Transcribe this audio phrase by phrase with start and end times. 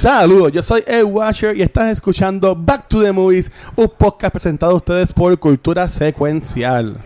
[0.00, 4.72] Saludos, yo soy Ed Washer y estás escuchando Back to the Movies, un podcast presentado
[4.72, 7.04] a ustedes por Cultura Secuencial.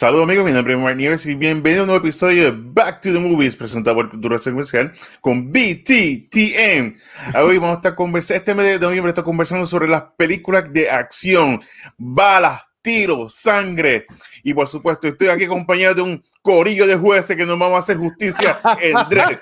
[0.00, 3.02] Saludos amigos, mi nombre es Mark Nieves y bienvenido a un nuevo episodio de Back
[3.02, 6.94] to the Movies presentado por Cultura Secuencial con BTTM.
[7.36, 10.88] Hoy vamos a estar conversando, este mes de noviembre está conversando sobre las películas de
[10.88, 11.60] acción,
[11.98, 14.06] balas, tiros, sangre
[14.42, 17.80] y por supuesto estoy aquí acompañado de un corillo de jueces que nos vamos a
[17.80, 19.38] hacer justicia en Dread.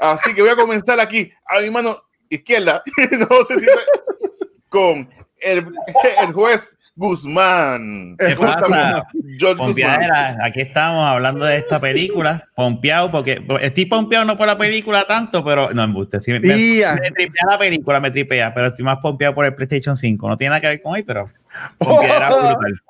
[0.00, 2.82] Así que voy a comenzar aquí a mi mano izquierda,
[3.12, 3.66] no sé si
[4.68, 5.08] con
[5.40, 5.66] el,
[6.20, 8.16] el juez Guzmán.
[8.18, 9.04] ¿Qué pasa?
[9.56, 15.06] Pompeadera, aquí estamos hablando de esta película, pompeado, porque estoy pompeado no por la película
[15.06, 18.98] tanto, pero no, embuste, sí, me, me, tripea la película, me tripea, pero estoy más
[18.98, 20.28] pompeado por el PlayStation 5.
[20.28, 21.30] No tiene nada que ver con hoy, pero
[21.78, 22.80] brutal.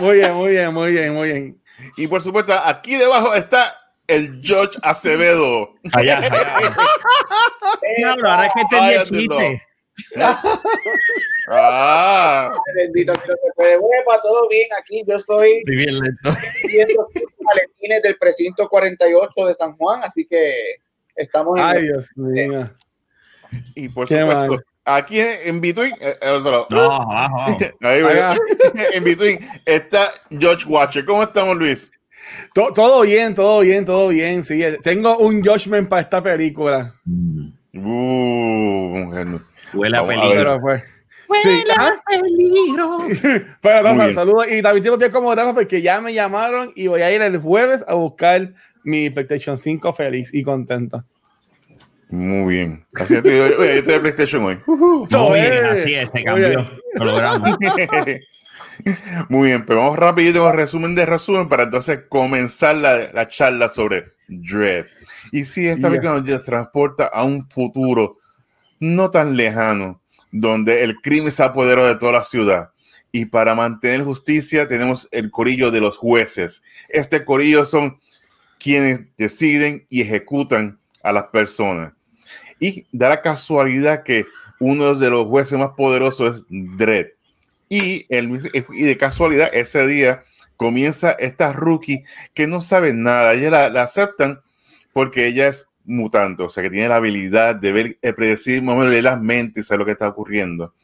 [0.00, 1.62] Muy bien, muy bien, muy bien, muy bien.
[1.96, 3.74] Y por supuesto, aquí debajo está
[4.06, 5.74] el George Acevedo.
[5.92, 6.28] Allá, allá.
[7.82, 9.65] eh, ahora es que entendí el chiste.
[11.50, 12.50] Ah.
[12.74, 13.78] Bendito que no se puede.
[13.78, 15.02] Huepa, todo bien aquí.
[15.06, 16.34] Yo estoy Estoy bien lento.
[16.66, 17.08] viendo
[17.40, 20.54] maletines del precinto 48 de San Juan, así que
[21.14, 22.70] estamos en Ay, Dios mío.
[23.74, 24.64] Y por Qué supuesto, mal.
[24.84, 26.98] aquí en, en Between, eh, el otro lado.
[27.50, 28.02] No, ve.
[28.02, 28.36] Allá.
[28.92, 31.04] en Between está George Watcher.
[31.04, 31.90] ¿Cómo estamos, Luis?
[32.54, 34.42] To- todo bien, todo bien, todo bien.
[34.42, 36.92] Sí, tengo un judgment para esta película.
[37.72, 39.12] Uh,
[39.76, 40.60] Huele a peligro.
[40.60, 40.82] Pues.
[41.42, 41.92] Sí, ¿ah?
[42.08, 42.98] peligro.
[43.60, 44.14] Pero Muy Rafa, bien.
[44.14, 44.46] saludos.
[44.50, 47.84] Y también tengo que acomodar porque ya me llamaron y voy a ir el jueves
[47.88, 48.52] a buscar
[48.84, 51.04] mi PlayStation 5 feliz y contento.
[52.08, 52.86] Muy bien.
[52.94, 53.30] Así es, yo
[53.64, 54.60] estoy de PlayStation hoy.
[54.66, 56.48] Muy bien, eh, así es, se cambió.
[56.48, 56.70] bien.
[56.94, 57.56] Lo logramos.
[59.28, 63.68] Muy bien, pero vamos rapidito con resumen de resumen para entonces comenzar la, la charla
[63.68, 64.84] sobre Dread.
[65.32, 65.88] Y si esta Ya.
[66.00, 68.18] película nos transporta a un futuro
[68.80, 70.00] no tan lejano,
[70.30, 72.70] donde el crimen se apoderó de toda la ciudad.
[73.12, 76.62] Y para mantener justicia tenemos el corillo de los jueces.
[76.88, 77.98] Este corillo son
[78.58, 81.92] quienes deciden y ejecutan a las personas.
[82.58, 84.26] Y da la casualidad que
[84.58, 87.08] uno de los jueces más poderosos es Dredd.
[87.68, 88.40] Y, el,
[88.72, 90.22] y de casualidad, ese día
[90.56, 92.04] comienza esta rookie
[92.34, 93.34] que no sabe nada.
[93.34, 94.40] Ella la, la aceptan
[94.92, 98.74] porque ella es mutante, o sea, que tiene la habilidad de ver, eh, predecir, más
[98.74, 100.74] o menos, leer las mentes saber lo que está ocurriendo.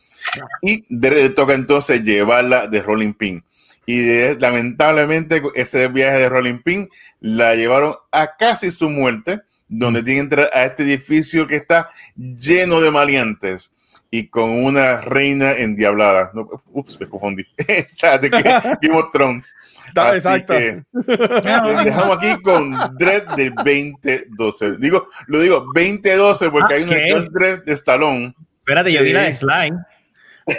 [0.63, 3.45] Y le toca entonces llevarla de Rolling Pin.
[3.87, 6.89] Y de- lamentablemente, ese viaje de Rolling Pin
[7.21, 11.91] la llevaron a casi su muerte, donde tiene que entrar a este edificio que está
[12.17, 13.73] lleno de maliantes
[14.15, 16.31] y con una reina endiablada.
[16.35, 17.45] No, ups, me confundí.
[17.67, 19.55] Esa de que- Game of Thrones.
[19.89, 20.53] Está- Así exacto.
[20.53, 24.77] que, les dejamos aquí con Dredd del 2012.
[24.79, 27.05] Digo, lo digo 2012 porque Ah, hay una ¿qué?
[27.07, 28.35] George Dredd de Stallone.
[28.59, 29.33] Espérate, yo vi la de.
[29.33, 29.79] Slime.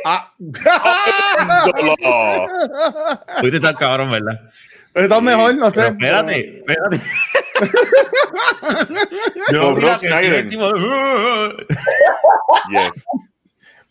[0.06, 0.34] Ah.
[3.40, 4.50] Fuiste tan cabrón, ¿verdad?
[4.96, 5.94] Está mejor, no sé.
[6.00, 7.02] Pero espérate, espérate.
[9.52, 10.00] No, vi Rob
[10.50, 10.74] tipo-
[12.70, 13.06] Yes.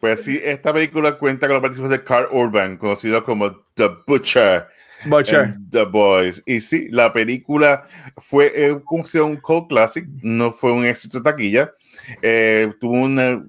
[0.03, 4.67] Pues sí, esta película cuenta con la participación de Carl Urban, conocido como The Butcher.
[5.07, 5.55] Butcher.
[5.71, 6.43] The Boys.
[6.45, 7.85] Y sí, la película
[8.17, 11.73] fue eh, un cult classic, no fue un éxito de taquilla.
[12.21, 13.45] Eh, tuvo una,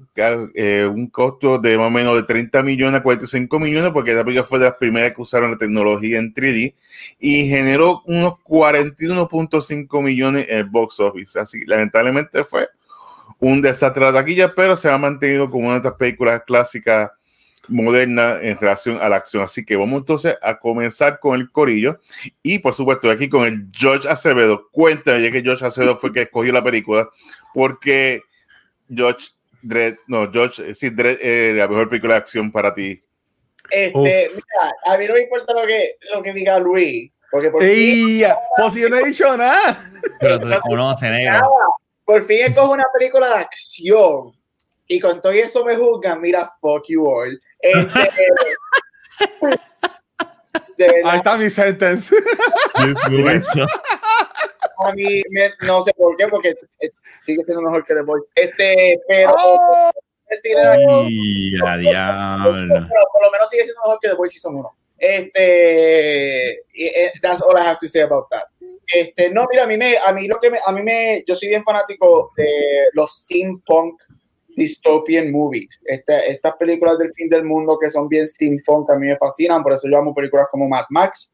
[0.53, 4.23] eh, un costo de más o menos de 30 millones a 45 millones, porque la
[4.23, 6.75] película fue de las primeras que usaron la tecnología en 3D
[7.19, 11.39] y generó unos 41.5 millones en el box office.
[11.39, 12.69] Así, lamentablemente fue
[13.43, 17.11] un desastre de la taquilla, pero se ha mantenido como una de estas películas clásicas
[17.67, 19.43] moderna en relación a la acción.
[19.43, 21.99] Así que vamos entonces a comenzar con el corillo
[22.41, 24.69] y por supuesto aquí con el George Acevedo.
[24.71, 27.09] Cuéntame, ya que George Acevedo fue el que escogió la película,
[27.53, 28.21] porque
[28.89, 29.27] George
[29.62, 33.03] Dredd, no, George, eh, sí, Dredd es la mejor película de acción para ti.
[33.69, 37.62] Este, mira, a mí no me importa lo que, lo que diga Luis, porque por
[37.62, 38.23] fin, Ey,
[38.56, 39.91] pues yo no he dicho nada.
[40.19, 41.50] Pero te conoce, negro.
[42.05, 44.31] Por fin escojo una película de acción
[44.88, 47.39] y con todo eso me juzgan, mira, fuck you all.
[47.59, 48.09] Este,
[50.77, 52.15] de Ahí está mi sentence.
[52.75, 52.85] a
[54.94, 56.55] mí me- no sé por qué, porque
[57.21, 58.23] sigue siendo mejor que The Boys.
[58.35, 59.91] Este, pero Oh.
[60.29, 62.67] decir algo, Y a diablo.
[62.89, 64.75] pero por lo menos sigue siendo mejor que The Boys Season 1.
[64.97, 68.45] Este, eh, that's all I have to say about that.
[68.85, 71.35] Este, no, mira, a mí me, a mí lo que me, a mí me, yo
[71.35, 74.01] soy bien fanático de los steampunk
[74.56, 75.83] dystopian movies.
[75.88, 79.63] Este, estas películas del fin del mundo que son bien steampunk a mí me fascinan,
[79.63, 81.31] por eso yo amo películas como Mad Max,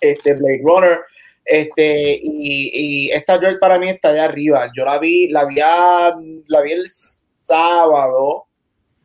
[0.00, 0.98] este Blade Runner,
[1.44, 4.70] este, y, y esta Dread para mí está allá arriba.
[4.76, 8.48] Yo la vi, la vi, la vi el sábado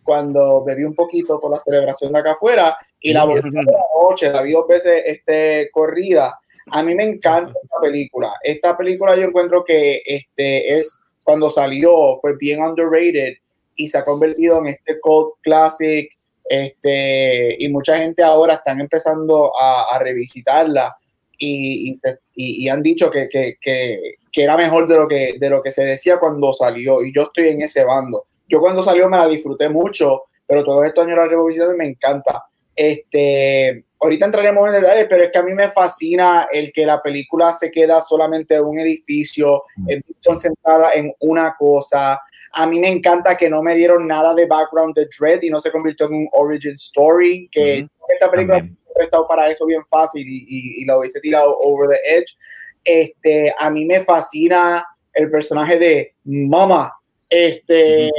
[0.03, 3.61] cuando bebí un poquito por la celebración de acá afuera y la volví la
[3.95, 6.37] noche, la vi dos veces este, corrida.
[6.71, 8.33] A mí me encanta esta película.
[8.43, 13.33] Esta película yo encuentro que este, es, cuando salió, fue bien underrated
[13.75, 16.09] y se ha convertido en este cult classic.
[16.45, 20.95] Este, y mucha gente ahora están empezando a, a revisitarla
[21.37, 21.95] y,
[22.35, 25.71] y, han dicho que, que, que, que, era mejor de lo que, de lo que
[25.71, 27.03] se decía cuando salió.
[27.03, 28.25] Y yo estoy en ese bando.
[28.47, 32.45] Yo cuando salió me la disfruté mucho, pero todos estos años la revolución me encanta.
[32.75, 37.01] Este, ahorita entraremos en detalles, pero es que a mí me fascina el que la
[37.01, 39.89] película se queda solamente en un edificio, mm.
[40.25, 42.19] concentrada en una cosa.
[42.51, 45.59] A mí me encanta que no me dieron nada de background de Dread y no
[45.59, 48.63] se convirtió en un origin story, que esta película
[49.01, 52.37] estado para eso bien fácil y, y, lo hubiese tirado over the edge.
[52.83, 56.93] Este, a mí me fascina el personaje de Mama.
[57.29, 58.11] Este,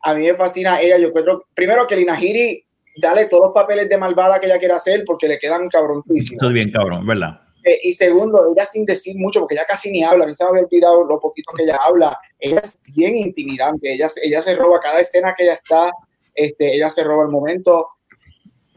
[0.00, 0.98] a mí me fascina ella.
[0.98, 2.64] Yo encuentro, primero que Lina Hiri,
[2.96, 6.42] dale todos los papeles de malvada que ella quiere hacer porque le quedan cabronísimos.
[6.42, 7.40] Eso bien cabrón, ¿verdad?
[7.64, 10.42] Eh, y segundo, ella sin decir mucho, porque ella casi ni habla, a mí se
[10.44, 14.56] me había olvidado lo poquito que ella habla, ella es bien intimidante, ella, ella se
[14.56, 15.92] roba cada escena que ella está,
[16.34, 17.86] este, ella se roba el momento,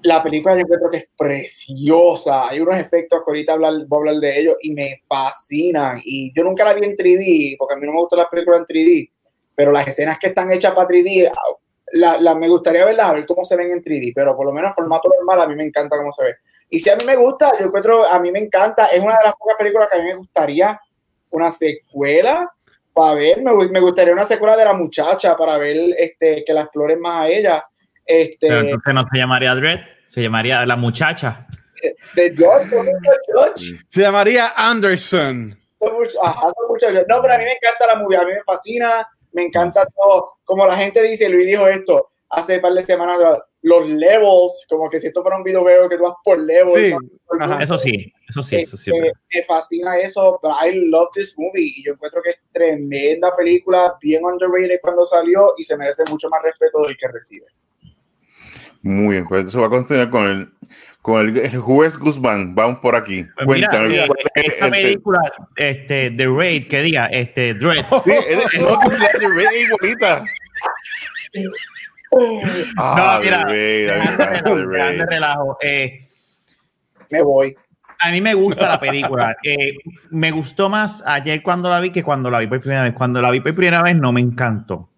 [0.05, 2.47] la película yo creo que es preciosa.
[2.47, 5.99] Hay unos efectos que ahorita hablar, voy a hablar de ellos y me fascinan.
[6.03, 8.61] Y yo nunca la vi en 3D, porque a mí no me gustan las películas
[8.61, 9.11] en 3D,
[9.55, 11.31] pero las escenas que están hechas para 3D,
[11.93, 14.51] la, la, me gustaría verlas, a ver cómo se ven en 3D, pero por lo
[14.51, 16.35] menos en formato normal a mí me encanta cómo se ve.
[16.69, 19.25] Y si a mí me gusta, yo encuentro, a mí me encanta, es una de
[19.25, 20.79] las pocas películas que a mí me gustaría
[21.29, 22.51] una secuela
[22.93, 26.61] para ver, me, me gustaría una secuela de la muchacha para ver este, que la
[26.61, 27.65] exploren más a ella.
[28.05, 29.79] Este, pero entonces no se llamaría Dread.
[30.07, 31.45] Se llamaría La Muchacha.
[32.15, 32.69] De George,
[33.27, 33.79] George.
[33.89, 35.59] Se llamaría Anderson.
[35.81, 40.37] No, pero a mí me encanta la movie, a mí me fascina, me encanta todo.
[40.43, 43.17] Como la gente dice, Luis dijo esto hace un par de semanas,
[43.61, 46.73] los levels, como que si esto fuera un video que tú vas por levels.
[46.73, 46.93] Sí.
[47.61, 48.91] eso sí, eso sí, eso sí.
[48.91, 53.35] Me, me fascina eso, pero I love this movie y yo encuentro que es tremenda
[53.35, 57.45] película, bien underrated cuando salió y se merece mucho más respeto del que recibe.
[58.81, 60.47] Muy bien, pues eso va a continuar con el,
[61.05, 62.55] con el, juez Guzmán.
[62.55, 63.27] Vamos por aquí.
[63.35, 63.89] Pues Cuéntame.
[63.89, 65.19] Mira, esta película,
[65.55, 67.85] este, The Raid, que diga, este, Dread.
[68.03, 69.99] Sí, es no, The Raid es.
[72.77, 75.57] Ah, no, mira, de relajo.
[75.61, 76.07] Eh,
[77.11, 77.55] me voy.
[77.99, 79.35] A mí me gusta la película.
[79.43, 79.75] Eh,
[80.09, 82.93] me gustó más ayer cuando la vi que cuando la vi por primera vez.
[82.93, 84.89] Cuando la vi por primera vez no me encantó.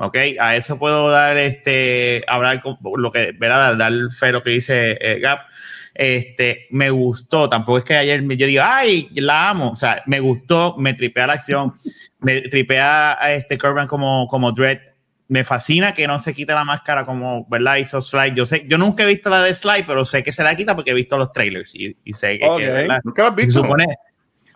[0.00, 0.16] ¿Ok?
[0.40, 3.76] A eso puedo dar, este, hablar con lo que, ¿verdad?
[3.76, 5.40] Dar fe lo que dice eh, Gap.
[5.94, 10.18] Este, me gustó, tampoco es que ayer yo diga, ay, la amo, o sea, me
[10.20, 11.74] gustó, me tripea la acción,
[12.20, 14.78] me tripea a este Corban como, como Dread,
[15.28, 17.76] me fascina que no se quite la máscara como, ¿verdad?
[17.76, 18.34] Hizo Slide.
[18.34, 20.74] Yo sé, yo nunca he visto la de Slide, pero sé que se la quita
[20.74, 22.46] porque he visto los trailers y, sé que,
[23.04, 23.62] ¿Nunca la has visto?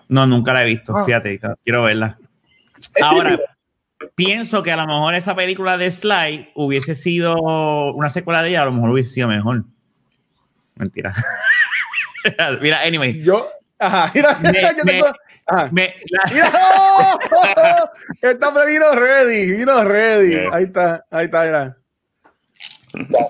[0.08, 1.04] no, nunca la he visto, ah.
[1.04, 2.16] fíjate, quiero verla.
[3.02, 3.38] Ahora,
[4.14, 7.34] pienso que a lo mejor esa película de Sly hubiese sido
[7.92, 9.64] una secuela de ella, a lo mejor hubiese sido mejor.
[10.76, 11.12] Mentira.
[12.60, 13.20] mira, anyway.
[13.20, 13.48] Yo,
[13.78, 14.52] ajá, mira, me,
[14.92, 15.06] tengo,
[15.46, 15.68] ajá.
[15.72, 16.30] Me, la...
[16.32, 16.52] mira,
[18.22, 20.48] oh, vino ready, vino ready.
[20.52, 21.76] Ahí está, ahí está, mira.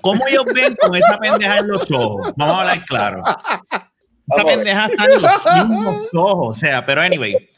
[0.02, 2.32] ¿Cómo ellos ven con esa pendeja en los ojos?
[2.36, 3.22] Vamos a hablar claro.
[4.28, 7.48] Esa pendeja está en los mismos ojos, o sea, pero anyway.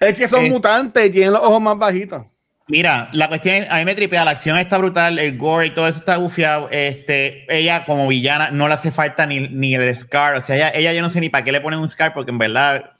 [0.00, 2.24] Es que son eh, mutantes y tienen los ojos más bajitos.
[2.68, 5.88] Mira, la cuestión a mí me tripea, la acción está brutal, el gore y todo
[5.88, 6.68] eso está gufiado.
[6.70, 10.70] Este, ella como villana no le hace falta ni, ni el scar, o sea, ella,
[10.74, 12.90] ella, yo no sé ni para qué le ponen un scar porque en verdad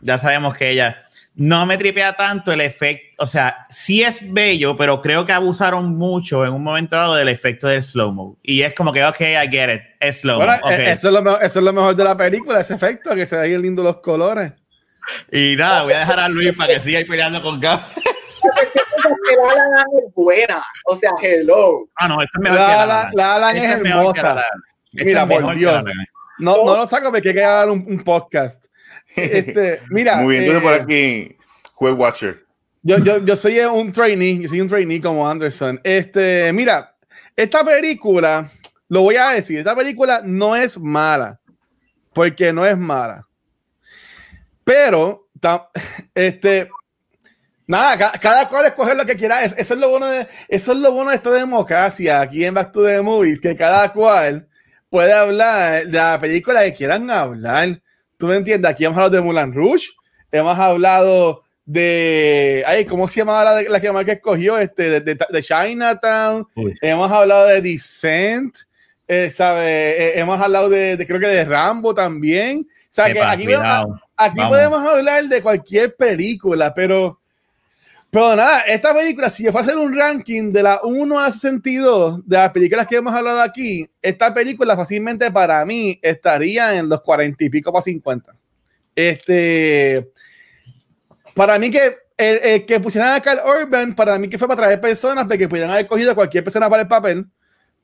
[0.00, 1.04] ya sabemos que ella
[1.34, 5.96] no me tripea tanto el efecto, o sea, sí es bello, pero creo que abusaron
[5.96, 8.38] mucho en un momento dado del efecto del slow-mo.
[8.42, 10.44] Y es como que, ok, I get it, es slow-mo.
[10.68, 13.26] E, eso, es lo mejor, eso es lo mejor de la película, ese efecto, que
[13.26, 14.52] se ven lindos los colores.
[15.30, 17.80] Y nada, voy a dejar a Luis para que siga ahí peleando con Gab.
[18.42, 20.62] la Alan es buena.
[20.86, 21.88] O sea, hello.
[21.96, 24.44] Ah, no, esta es mejor la, la, la Alan es, hermosa.
[24.92, 25.82] Mira, por Dios.
[26.38, 28.66] No, no lo saco porque hay que dar un, un podcast.
[29.16, 30.16] Este, mira.
[30.16, 31.36] Muy bien, entonces por eh, aquí,
[31.74, 32.46] Juez Watcher.
[32.82, 35.80] Yo, yo, yo soy un trainee, yo soy un trainee como Anderson.
[35.84, 36.96] Este, mira,
[37.36, 38.50] esta película,
[38.88, 41.40] lo voy a decir, esta película no es mala,
[42.14, 43.26] porque no es mala.
[44.70, 45.26] Pero,
[46.14, 46.68] este,
[47.66, 49.42] nada, cada, cual escoge lo que quiera.
[49.42, 52.70] Eso, es lo bueno de, eso es lo bueno de esta democracia aquí en Back
[52.70, 54.46] to the Movies, que cada cual
[54.88, 57.82] puede hablar de la película que quieran hablar.
[58.16, 58.70] ¿Tú me entiendes?
[58.70, 59.88] Aquí hemos hablado de Mulan Rouge,
[60.30, 64.56] hemos hablado de, ay, ¿cómo se llamaba la, la que que escogió?
[64.56, 66.46] Este, de, de, Chinatown,
[66.80, 68.54] hemos hablado de Descent,
[69.08, 69.64] eh, ¿sabe?
[69.64, 72.68] Eh, hemos hablado de, creo que de Rambo también.
[72.90, 73.46] O sea, que aquí,
[74.16, 77.20] aquí podemos hablar de cualquier película, pero
[78.10, 81.22] pero nada, esta película, si yo fuera a hacer un ranking de la 1 a
[81.22, 86.76] la 62 de las películas que hemos hablado aquí, esta película fácilmente para mí estaría
[86.76, 88.34] en los 40 y pico para 50.
[88.96, 90.10] Este,
[91.34, 94.80] para mí que el, que pusieran a Carl Urban, para mí que fue para traer
[94.80, 97.26] personas de que pudieran haber cogido a cualquier persona para el papel,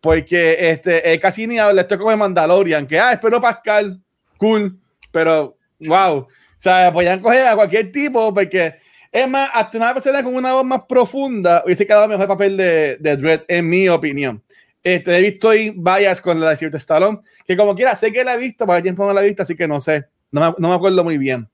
[0.00, 4.02] porque este, casi ni habla, esto como de Mandalorian, que, ah, espero Pascal,
[4.38, 4.76] cool,
[5.16, 8.74] pero wow, o sea, podían coger a cualquier tipo, porque
[9.10, 12.56] es más, hasta una persona con una voz más profunda hubiese quedado mejor el papel
[12.58, 14.42] de, de Dredd, en mi opinión.
[14.84, 18.22] Este, he visto y vayas con la de Sylvester Stallone, que como quiera, sé que
[18.24, 20.54] la he visto, para tiempo no la he visto, así que no sé, no me,
[20.58, 21.48] no me acuerdo muy bien.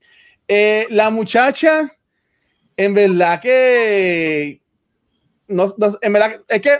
[0.49, 1.89] Eh, la muchacha,
[2.77, 4.61] en verdad que.
[5.47, 6.79] No, en verdad, es que.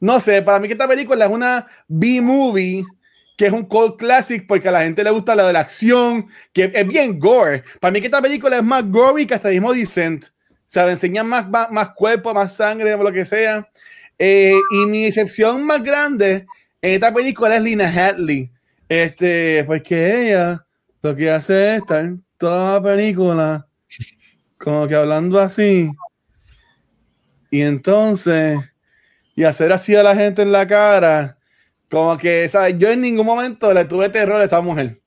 [0.00, 2.84] No sé, para mí que esta película es una B-movie
[3.36, 6.28] que es un cult classic porque a la gente le gusta la de la acción,
[6.52, 7.64] que es bien gore.
[7.80, 10.26] Para mí que esta película es más gory que hasta mismo Decent.
[10.26, 10.30] O
[10.66, 13.68] sea, enseñan más, más, cuerpo, más sangre, lo que sea.
[14.18, 16.46] Eh, y mi excepción más grande
[16.80, 18.50] en esta película es Lina Hadley.
[18.88, 20.64] Este, porque ella
[21.02, 23.66] lo que hace es estar toda la película
[24.58, 25.90] como que hablando así.
[27.50, 28.58] Y entonces,
[29.36, 31.38] y hacer así a la gente en la cara
[31.90, 32.76] como que, ¿sabes?
[32.78, 35.00] Yo en ningún momento le tuve terror a esa mujer.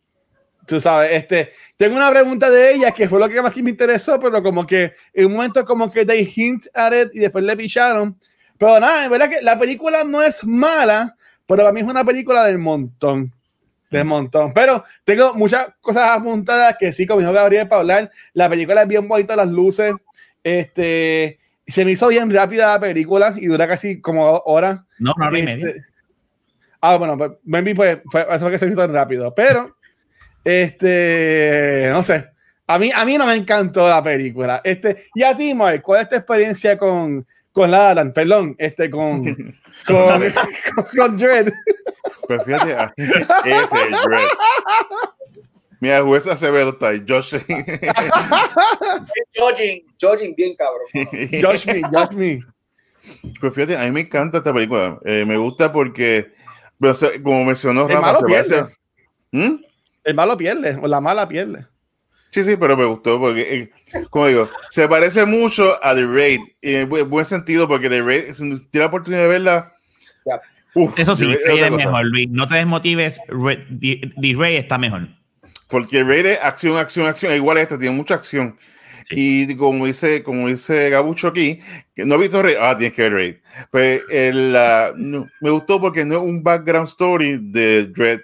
[0.66, 4.20] Tú sabes, este, tengo una pregunta de ella que fue lo que más me interesó,
[4.20, 7.56] pero como que en un momento como que they hint at it y después le
[7.56, 8.20] picharon.
[8.58, 11.16] Pero nada, en verdad que la película no es mala,
[11.46, 13.34] pero para mí es una película del montón.
[13.90, 14.52] Del montón.
[14.54, 18.12] Pero tengo muchas cosas apuntadas que sí, como dijo Gabriel para hablar.
[18.34, 19.94] La película es bien bonita, las luces.
[20.44, 24.82] Este, se me hizo bien rápida la película y dura casi como horas.
[25.00, 25.86] No, no, no este,
[26.82, 29.34] Ah, bueno, pues maybe pues, fue eso que se hizo tan rápido.
[29.34, 29.76] Pero,
[30.44, 32.30] este, no sé.
[32.68, 34.62] A mí, a mí no me encantó la película.
[34.64, 38.14] Este, y a ti, Mark, ¿cuál es tu experiencia con, con La Land?
[38.14, 39.24] Perdón, este, con,
[39.86, 40.34] con,
[40.98, 41.52] con, Dread.
[42.28, 44.28] Pues fíjate, ah, ese es Dread.
[45.80, 47.36] Mira, el juez Acevedo está ahí, Josh.
[49.38, 50.88] Judging, judging bien cabrón.
[51.42, 52.40] Josh me, Josh me.
[53.40, 55.00] Pues fíjate, a mí me encanta esta película.
[55.06, 56.34] Eh, me gusta porque
[56.80, 58.66] pero, como mencionó Rafa, se
[59.32, 59.62] ¿Mm?
[60.04, 61.66] El malo pierde, o la mala pierde.
[62.30, 66.40] Sí, sí, pero me gustó porque, eh, como digo, se parece mucho a The Raid.
[66.62, 69.74] En buen sentido, porque The Raid, si tienes la oportunidad de verla.
[70.98, 72.30] Eso sí, Raid es mejor, Luis.
[72.30, 75.08] No te desmotives, The Raid está mejor.
[75.70, 77.34] Porque Raid es acción, acción, acción.
[77.34, 78.58] Igual esta, tiene mucha acción.
[79.10, 81.62] Y como dice, como dice Gabucho aquí,
[81.96, 83.36] que no he visto Raid, ah, tienes que ver Raid.
[83.72, 84.56] Pues el,
[85.40, 88.20] me gustó porque no es un background story de Dread.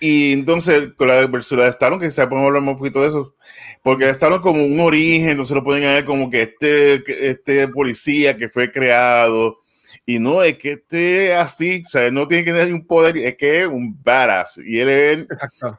[0.00, 3.36] Y entonces, con la versión de Stallone, que se podemos hablar un poquito de eso,
[3.82, 8.48] porque Stallone como un origen, entonces lo pueden ver como que este, este policía que
[8.48, 9.58] fue creado,
[10.06, 13.36] y no es que esté así, o sea, no tiene que tener un poder, es
[13.36, 15.26] que es un badass, y él es,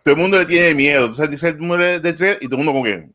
[0.04, 2.66] todo el mundo le tiene miedo, entonces dice el número de Dread y todo el
[2.66, 3.10] mundo como que,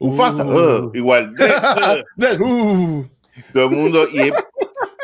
[0.00, 0.86] Ufasa, uh.
[0.86, 1.34] uh, igual.
[2.40, 3.04] Uh.
[3.52, 4.08] Todo el mundo.
[4.10, 4.32] Y,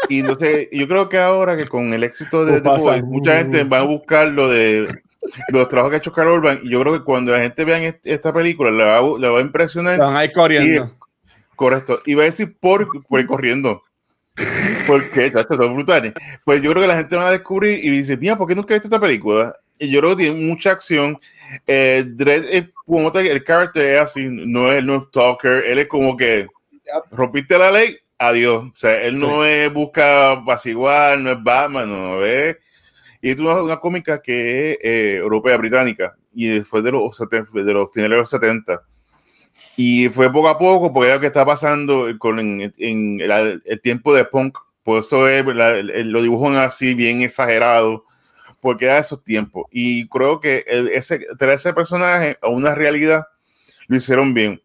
[0.09, 3.65] y no sé, yo creo que ahora que con el éxito de The mucha gente
[3.65, 4.89] va a buscar lo de
[5.49, 6.61] los trabajos que ha hecho Carl Urban.
[6.63, 9.43] Y yo creo que cuando la gente vea esta película, le va, le va a
[9.43, 9.99] impresionar.
[9.99, 10.95] Van a ir corriendo.
[11.55, 12.01] correcto.
[12.07, 13.83] Y va a decir por, por corriendo.
[14.87, 16.15] Porque, esto es brutal.
[16.45, 18.75] Pues yo creo que la gente va a descubrir y dice, mira, ¿por qué nunca
[18.75, 19.57] he visto esta película?
[19.79, 21.19] Y yo creo que tiene mucha acción.
[21.67, 25.87] Eh, Dredd es como el carácter es así, no es, no es talker, él es
[25.87, 26.47] como que
[27.11, 28.65] rompiste la ley, adiós.
[28.65, 32.57] O sea, él no es busca apaciguar, no es Batman, no es.
[33.21, 37.73] Y es una, una cómica que es eh, europea, británica, y fue de los, de
[37.73, 38.83] los finales de los 70.
[39.77, 42.73] Y fue poco a poco, porque es lo que está pasando con, en,
[43.21, 44.59] el, tiempo de punk.
[44.83, 48.06] Por eso es, lo dibujan así, bien exagerado
[48.67, 49.67] porque era esos tiempos.
[49.71, 53.25] Y creo que ese, traer ese personaje a una realidad
[53.87, 54.61] lo hicieron bien.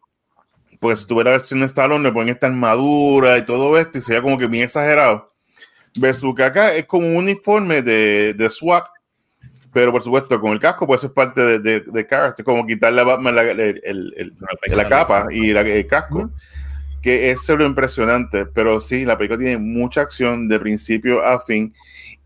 [0.80, 4.24] Porque si tuviera versión de Stallone, le ponen esta armadura y todo esto, y sería
[4.24, 5.32] como que bien exagerado.
[5.96, 8.88] Versus que acá es como un uniforme de, de SWAT,
[9.72, 13.02] Pero por supuesto, con el casco, pues eso es parte de, de, de como quitarle
[13.02, 16.32] a Batman la, el, la capa y el casco,
[17.04, 18.48] que es lo impresionante.
[18.48, 21.76] Pero sí, la película tiene mucha acción de principio a fin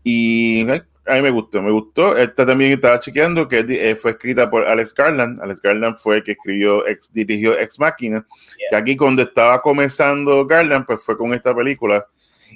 [0.02, 0.64] y
[1.06, 2.16] a mí me gustó, me gustó.
[2.16, 5.40] Esta también estaba chequeando que eh, fue escrita por Alex Garland.
[5.40, 8.26] Alex Garland fue el que escribió, ex, dirigió Ex Machina.
[8.70, 12.06] Que aquí cuando estaba comenzando Garland, pues fue con esta película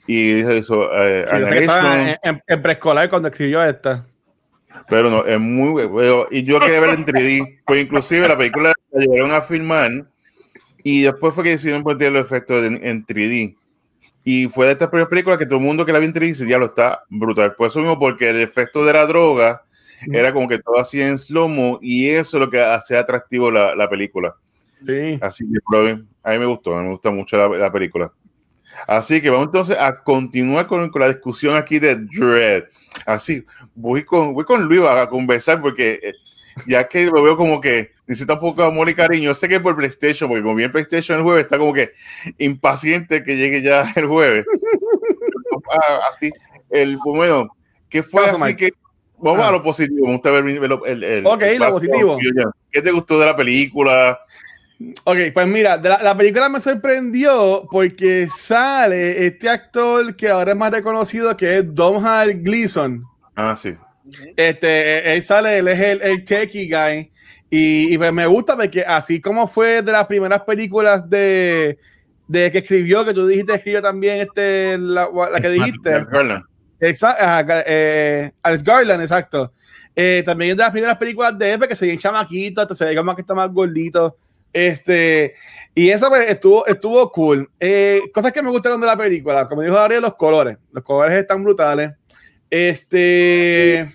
[0.07, 1.25] y hizo eh,
[2.23, 4.07] en, en, preescolar cuando escribió esta.
[4.89, 6.27] Pero no, es muy bueno.
[6.31, 7.61] Y yo quería ver en 3D.
[7.65, 9.91] Pues inclusive la película la llevaron a filmar
[10.83, 13.57] y después fue que decidieron poner los efectos en 3D.
[14.25, 16.21] Y fue de estas primeras películas que todo el mundo que la vio en 3D
[16.21, 17.55] dice, ya lo está brutal.
[17.55, 19.63] Por eso mismo, porque el efecto de la droga
[20.13, 23.75] era como que todo hacía en slow-mo y eso es lo que hace atractivo la,
[23.75, 24.35] la película.
[24.87, 25.19] Sí.
[25.21, 25.59] Así que,
[26.23, 28.13] a mí me gustó, me gusta mucho la, la película.
[28.87, 32.65] Así que vamos entonces a continuar con, la discusión aquí de Dread.
[33.07, 36.13] Así, voy con, voy con Luis a conversar porque eh,
[36.67, 39.33] ya que lo veo como que necesita un poco de amor y cariño.
[39.35, 41.93] Sé que por PlayStation, porque como bien PlayStation el jueves, está como que
[42.39, 44.45] impaciente que llegue ya el jueves.
[45.71, 46.33] Ah, así,
[46.71, 47.57] el bueno,
[47.89, 48.73] ¿qué fue así que
[49.23, 52.19] Vamos a lo positivo, me gusta ver el, el, Ok, lo positivo.
[52.73, 54.19] ¿Qué te gustó de la película?
[55.05, 60.73] Ok, pues mira, la, película me sorprendió porque sale este actor que ahora es más
[60.73, 63.05] reconocido que es Domhnall Gleeson.
[63.37, 63.77] Ah, sí.
[64.37, 67.13] Este, él sale, él es el, el techie guy.
[67.53, 71.79] Y, pues me gusta porque así como fue de las primeras películas de,
[72.29, 75.09] de que escribió, que tú dijiste escribió también este, la,
[75.43, 75.95] que dijiste.
[75.95, 76.45] Alex Garland.
[76.79, 79.53] Exacto, eh, Alex Garland, exacto.
[79.97, 82.95] Eh, también es de las primeras películas de Epe que se ven chamaquito, se ve
[82.95, 84.17] como que está más gordito.
[84.53, 85.35] Este,
[85.75, 87.51] y eso pues, estuvo, estuvo cool.
[87.59, 90.57] Eh, cosas que me gustaron de la película, como dijo Ariel, los colores.
[90.73, 91.93] Los colores están brutales.
[92.49, 93.93] Este.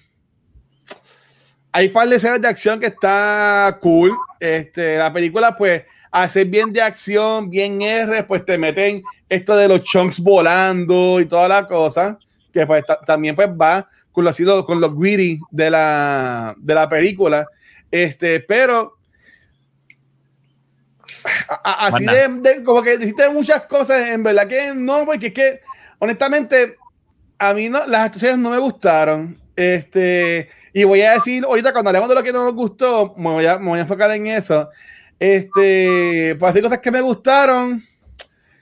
[1.76, 4.16] Hay un par de escenas de acción que está cool.
[4.40, 9.68] Este, la película, pues, hacer bien de acción, bien R, pues te meten esto de
[9.68, 12.18] los chunks volando y toda la cosa.
[12.54, 17.46] Que pues también pues va con lo, con los greedy de la, de la película.
[17.92, 18.94] Este, pero
[21.62, 25.60] así de, como que dijiste muchas cosas, en verdad que no, porque es que
[26.00, 26.78] honestamente
[27.38, 29.38] a mí no, las actuaciones no me gustaron.
[29.58, 30.48] Este,
[30.78, 33.46] y voy a decir, ahorita cuando hablemos de lo que no nos gustó, me voy
[33.46, 34.70] a, me voy a enfocar en eso.
[35.18, 37.82] Este, pues decir cosas que me gustaron,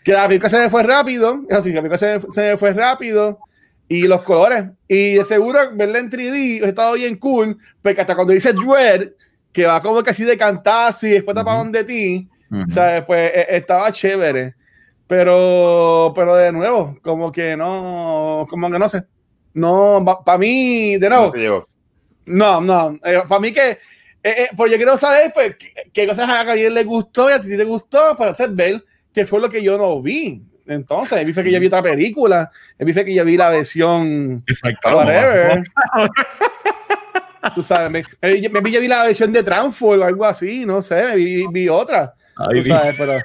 [0.04, 2.72] que la película se me fue rápido, así, la película se me, se me fue
[2.72, 3.40] rápido,
[3.88, 4.66] y los colores.
[4.88, 9.10] Y de seguro verla en 3D ha estado bien cool, porque hasta cuando dice Dread,
[9.52, 11.72] que va como que así de cantazo y después uh -huh.
[11.72, 14.54] de ti, o Pues e, estaba chévere.
[15.08, 19.04] Pero, pero de nuevo, como que no, como que no sé.
[19.56, 21.34] No, para mí, de nuevo.
[21.36, 21.73] No,
[22.26, 23.00] no.
[23.04, 23.78] Eh, para mí que, eh,
[24.24, 25.58] eh, pues yo quiero saber pues,
[25.92, 28.84] qué, cosas a alguien le gustó y a ti te gustó para hacer ver
[29.14, 30.42] qué fue lo que yo no vi.
[30.66, 34.44] Entonces, vi que yo vi otra película, vi que yo vi la versión
[34.86, 35.62] whatever.
[37.54, 41.04] Tú sabes, me, me, vi, vi la versión de Transform o algo así, no sé,
[41.04, 42.14] me vi, vi otra
[42.98, 43.22] pero,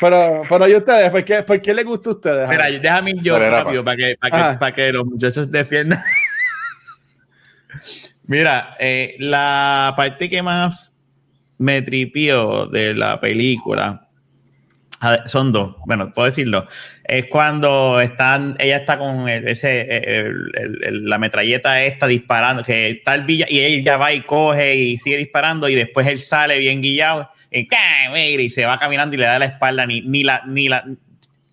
[0.00, 1.10] pero, pero, ¿y ustedes?
[1.10, 2.48] ¿Por qué, ¿Por qué les gusta a ustedes?
[2.48, 6.02] Mira, déjame yo rápido para que, para, que, para que los muchachos defiendan.
[8.32, 10.98] Mira, eh, la parte que más
[11.58, 14.08] me tripió de la película
[15.26, 16.66] son dos, bueno, puedo decirlo.
[17.04, 20.32] Es cuando están, ella está con ese,
[20.92, 25.18] la metralleta esta disparando, que está el villa y ella va y coge y sigue
[25.18, 29.44] disparando y después él sale bien guillado y se va caminando y le da la
[29.44, 30.86] espalda, ni, ni la, ni la,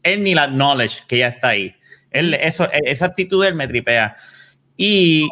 [0.02, 1.76] él ni la knowledge que ya está ahí.
[2.10, 4.16] Él, eso, esa actitud él me tripea.
[4.78, 5.28] Y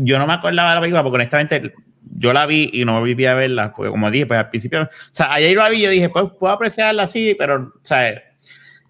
[0.00, 1.74] yo no me acordaba de la película porque honestamente
[2.16, 4.88] yo la vi y no volví a verla, porque como dije, pues al principio, o
[5.10, 8.22] sea, ayer la vi y yo dije, pues puedo apreciarla así, pero, o sea,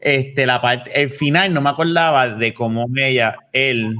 [0.00, 3.96] este, la parte, el final no me acordaba de cómo ella, él,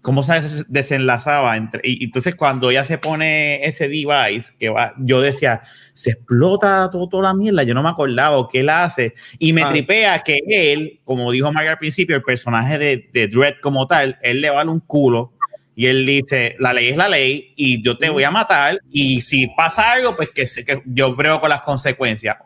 [0.00, 5.20] cómo se desenlazaba entre, y entonces cuando ella se pone ese device, que va, yo
[5.20, 9.52] decía, se explota todo, toda la mierda, yo no me acordaba qué él hace, y
[9.52, 9.68] me ah.
[9.68, 14.18] tripea que él, como dijo Mario al principio, el personaje de, de Dredd como tal,
[14.22, 15.34] él le vale un culo,
[15.76, 19.20] y él dice, la ley es la ley, y yo te voy a matar, y
[19.20, 22.36] si pasa algo, pues que, que yo creo con las consecuencias.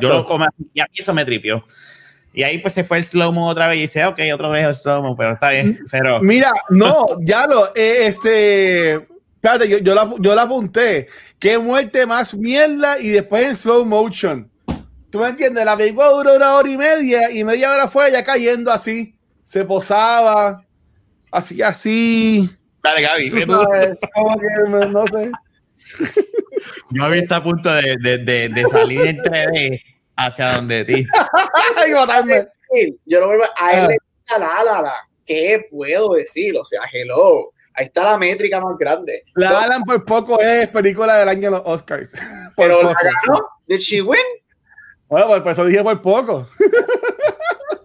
[0.00, 1.64] Yo lo como y a mí eso me tripió.
[2.34, 4.74] Y ahí pues se fue el slow-mo otra vez y dice, ok, otra vez el
[4.74, 5.86] slow-mo, pero está bien.
[5.90, 6.20] Pero...
[6.20, 11.06] Mira, no, ya lo, eh, este, espérate, yo, yo, la, yo la apunté.
[11.38, 14.50] Qué muerte más mierda y después en slow motion.
[15.10, 15.64] ¿Tú me entiendes?
[15.64, 19.14] La película duró una hora y media y media hora fue ya cayendo así.
[19.44, 20.64] Se posaba,
[21.30, 22.50] así, así.
[22.84, 23.46] Dale, Gaby.
[23.46, 25.32] no, sé.
[26.90, 29.82] Gaby está a punto de, de, de, de salir en 3D
[30.16, 31.06] hacia donde ti.
[33.06, 33.96] Yo no vuelvo a él
[34.28, 34.38] ah.
[34.38, 34.94] la, la, la,
[35.24, 36.54] ¿Qué puedo decir?
[36.58, 37.52] O sea, hello.
[37.72, 39.24] Ahí está la métrica más grande.
[39.34, 42.14] La Alan por poco es película del año de los Oscars.
[42.56, 43.48] Pero la ganó.
[43.66, 44.20] ¿Did she win?
[45.08, 46.48] Bueno, pues, pues eso dije por poco.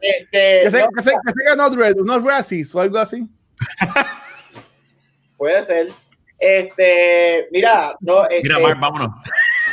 [0.01, 3.27] Este, que, se, no, que, se, que se ganó Dread, unos Razzies o algo así.
[5.39, 5.87] Puede ser.
[6.37, 8.25] Este, mira, no.
[8.25, 9.09] Este, mira, Mark, vámonos.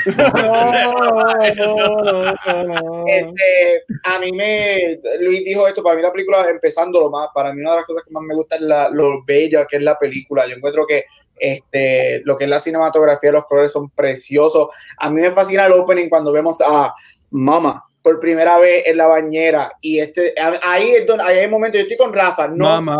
[3.06, 7.52] este, a mí me, Luis dijo esto, para mí la película, empezando lo más, para
[7.52, 9.82] mí una de las cosas que más me gusta es la, lo bella que es
[9.82, 10.46] la película.
[10.46, 14.68] Yo encuentro que este, lo que es la cinematografía, los colores son preciosos.
[14.98, 16.94] A mí me fascina el opening cuando vemos a
[17.30, 19.72] Mama por primera vez en la bañera.
[19.80, 22.96] Y este ahí es donde ahí hay momentos yo estoy con Rafa no, no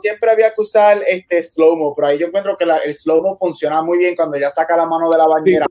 [0.00, 3.22] siempre había que usar este slow mo pero ahí yo encuentro que la, el slow
[3.22, 5.66] mo funciona muy bien cuando ya saca la mano de la bañera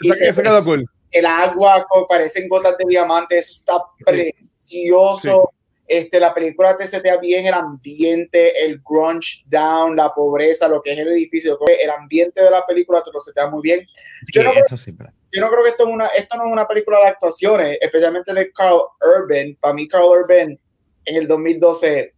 [0.00, 0.86] y se, cool.
[1.10, 5.50] el agua parecen gotas de diamante eso está precioso
[5.86, 10.92] este, la película te setea bien el ambiente, el grunge down, la pobreza, lo que
[10.92, 11.58] es el edificio.
[11.80, 13.86] El ambiente de la película te lo setea muy bien.
[14.32, 16.98] Yo, no, creo, yo no creo que esto, es una, esto no es una película
[17.00, 19.56] de actuaciones, especialmente de Carl Urban.
[19.60, 20.58] Para mí, Carl Urban
[21.04, 22.14] en el 2012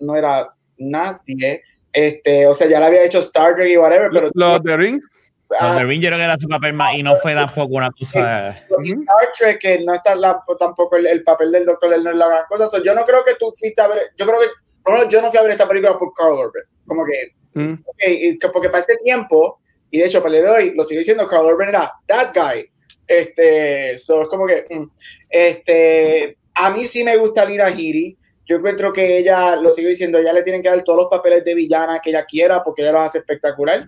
[0.00, 1.62] no era nadie.
[1.92, 4.30] Este, o sea, ya le había hecho Star Trek y whatever, pero...
[4.32, 5.06] Los The Rings.
[5.58, 8.50] Ah, The Rings era su papel más y no fue tampoco una cosa.
[8.50, 10.16] Star Trek, que no está
[10.58, 12.80] tampoco el, papel del Doctor no es la gran cosa.
[12.84, 14.10] yo no creo que tú fuiste a ver.
[14.16, 15.08] Yo creo que.
[15.08, 16.62] yo no fui a ver esta película por Carl Urban.
[16.86, 17.34] Como que.
[17.52, 17.82] Mm.
[18.52, 19.60] porque para ese tiempo,
[19.90, 22.70] y de hecho, para el de hoy, lo sigo diciendo, Carl Urban era that guy.
[23.06, 24.64] Este, so, es como que.
[24.70, 24.90] Mm.
[25.28, 28.16] Este, a mí sí me gusta Lira Hiri.
[28.46, 31.44] Yo encuentro que ella, lo sigo diciendo, ella le tienen que dar todos los papeles
[31.44, 33.86] de villana que ella quiera porque ella los hace espectacular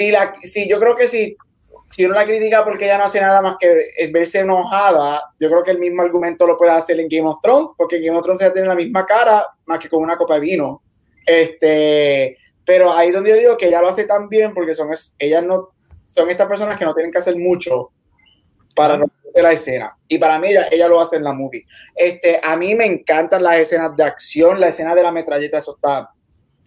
[0.00, 1.36] si, la, si yo creo que si,
[1.84, 5.62] si uno la critica porque ella no hace nada más que verse enojada, yo creo
[5.62, 8.24] que el mismo argumento lo puede hacer en Game of Thrones, porque en Game of
[8.24, 10.82] Thrones ella tiene la misma cara más que con una copa de vino.
[11.26, 15.44] Este, pero ahí donde yo digo que ella lo hace tan bien porque son, ellas
[15.44, 15.68] no,
[16.04, 17.90] son estas personas que no tienen que hacer mucho
[18.74, 19.98] para no hacer la escena.
[20.08, 21.66] Y para mí ella, ella lo hace en la movie.
[21.94, 25.74] Este, a mí me encantan las escenas de acción, la escena de la metralleta, eso
[25.74, 26.10] está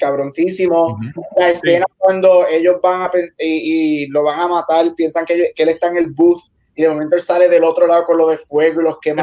[0.04, 1.00] cabroncísimo.
[1.38, 5.88] La escena cuando ellos van a y, lo van a matar, piensan que, él está
[5.88, 8.82] en el bus y de momento él sale del otro lado con lo de fuego
[8.82, 9.22] y los quema.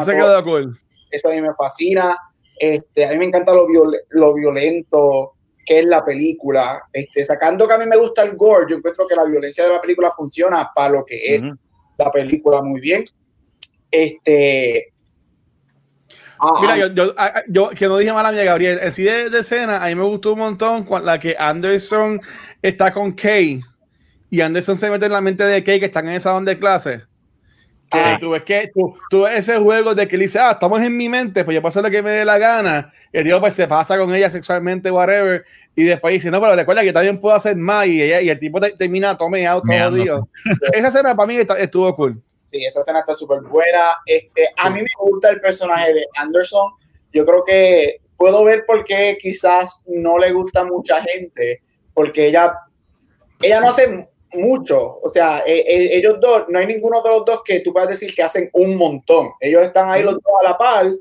[1.10, 2.16] Eso a mí me fascina.
[2.58, 3.66] Este, a mí me encanta lo,
[4.10, 5.34] lo violento
[5.66, 6.82] que es la película.
[6.92, 9.70] Este, sacando que a mí me gusta el gore, yo encuentro que la violencia de
[9.70, 11.52] la película funciona para lo que es
[11.98, 13.04] la película muy bien.
[13.90, 14.89] Este,
[16.60, 17.14] Mira, yo, yo,
[17.48, 20.04] yo, que no dije mal a mí, Gabriel, el cine de, escena, a mí me
[20.04, 22.20] gustó un montón la que Anderson
[22.62, 23.60] está con Kay
[24.30, 26.58] y Anderson se mete en la mente de Kay que están en esa onda de
[26.58, 27.02] clase.
[27.90, 28.18] Que ah.
[28.20, 31.08] tú ves que tú, tú, ese juego de que le dice, ah, estamos en mi
[31.08, 32.92] mente, pues yo paso lo que me dé la gana.
[33.12, 35.44] Y el tío pues se pasa con ella sexualmente, whatever.
[35.74, 37.88] Y después dice, no, pero recuerda que también puedo hacer más.
[37.88, 40.20] Y, ella, y el tipo termina tomeado todo el día.
[40.72, 42.22] Esa escena para mí estuvo cool.
[42.50, 43.98] Sí, esa escena está súper buena.
[44.04, 46.72] Este, a mí me gusta el personaje de Anderson.
[47.12, 51.62] Yo creo que puedo ver por qué quizás no le gusta mucha gente,
[51.94, 52.54] porque ella,
[53.40, 54.98] ella no hace mucho.
[55.00, 57.88] O sea, e, e, ellos dos, no hay ninguno de los dos que tú puedas
[57.88, 59.30] decir que hacen un montón.
[59.38, 60.92] Ellos están ahí los dos a la par,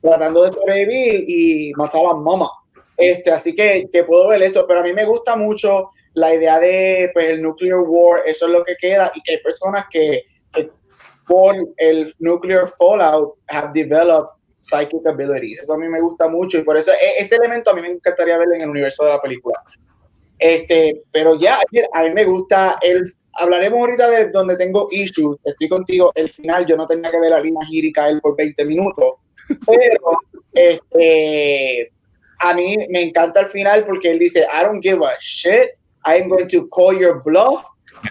[0.00, 2.50] tratando de sobrevivir y matar a la mamá.
[2.96, 6.58] Este, así que, que puedo ver eso, pero a mí me gusta mucho la idea
[6.58, 10.24] de pues, el nuclear war, eso es lo que queda, y que hay personas que
[11.26, 15.60] por el nuclear fallout have developed psychic abilities.
[15.60, 17.88] Eso a mí me gusta mucho y por eso e, ese elemento a mí me
[17.88, 19.62] encantaría verlo en el universo de la película.
[20.38, 21.56] Este, pero ya,
[21.92, 25.38] a mí me gusta el hablaremos ahorita de donde tengo issues.
[25.44, 26.12] Estoy contigo.
[26.14, 29.14] El final, yo no tenía que ver a Lina Giri caer por 20 minutos,
[29.66, 30.18] pero
[30.52, 31.92] este,
[32.38, 35.70] a mí me encanta el final porque él dice: I don't give a shit.
[36.04, 37.62] I'm going to call your bluff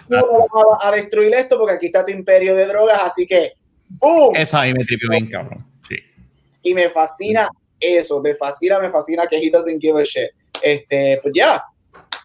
[0.08, 3.52] no vas a, destruir esto porque aquí está tu imperio de drogas, así que
[3.88, 4.34] ¡boom!
[4.36, 5.66] Eso ahí me tripió bien, cabrón.
[5.88, 5.96] Sí.
[6.62, 7.48] Y me fascina
[7.78, 10.30] eso, me fascina, me fascina que he doesn't give a shit.
[10.62, 11.62] Este, pues ya,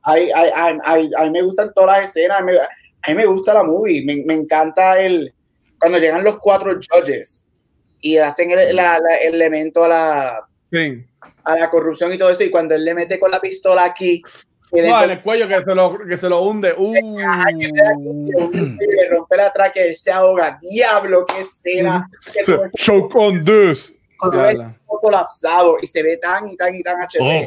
[0.03, 4.33] a mí me gustan todas las escenas, a mí me gusta la movie, me, me,
[4.33, 5.33] encanta el,
[5.79, 7.49] cuando llegan los cuatro judges
[8.01, 8.79] y hacen el, el
[9.21, 10.47] elemento a la,
[11.43, 14.21] a la corrupción y todo eso, y cuando él le mete con la pistola aquí,
[14.81, 16.73] no, en el cuello que se lo, que se lo hunde.
[16.77, 16.93] Uh.
[16.93, 17.09] Le
[19.09, 20.59] rompe la tráquea, él se ahoga.
[20.61, 22.09] Diablo, qué escena.
[22.75, 23.93] Choke on this.
[25.01, 27.19] colapsado y se ve tan y tan y tan HD.
[27.21, 27.45] Oh.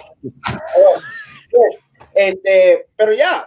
[1.55, 1.77] Oh.
[2.15, 3.47] Este, pero ya,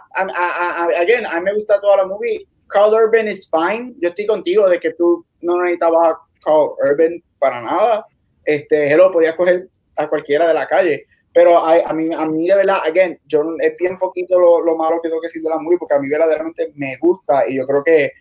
[0.98, 2.46] again, a mí me gusta toda la movie.
[2.68, 3.94] Carl Urban is fine.
[4.00, 8.06] Yo estoy contigo de que tú no necesitabas a Carl Urban para nada.
[8.44, 11.06] Este, él lo podías coger a cualquiera de la calle.
[11.34, 15.00] Pero a, mí, a mí de verdad, again, yo es bien poquito lo, lo, malo
[15.02, 17.66] que tengo que decir de la movie, porque a mí verdaderamente me gusta y yo
[17.66, 18.12] creo que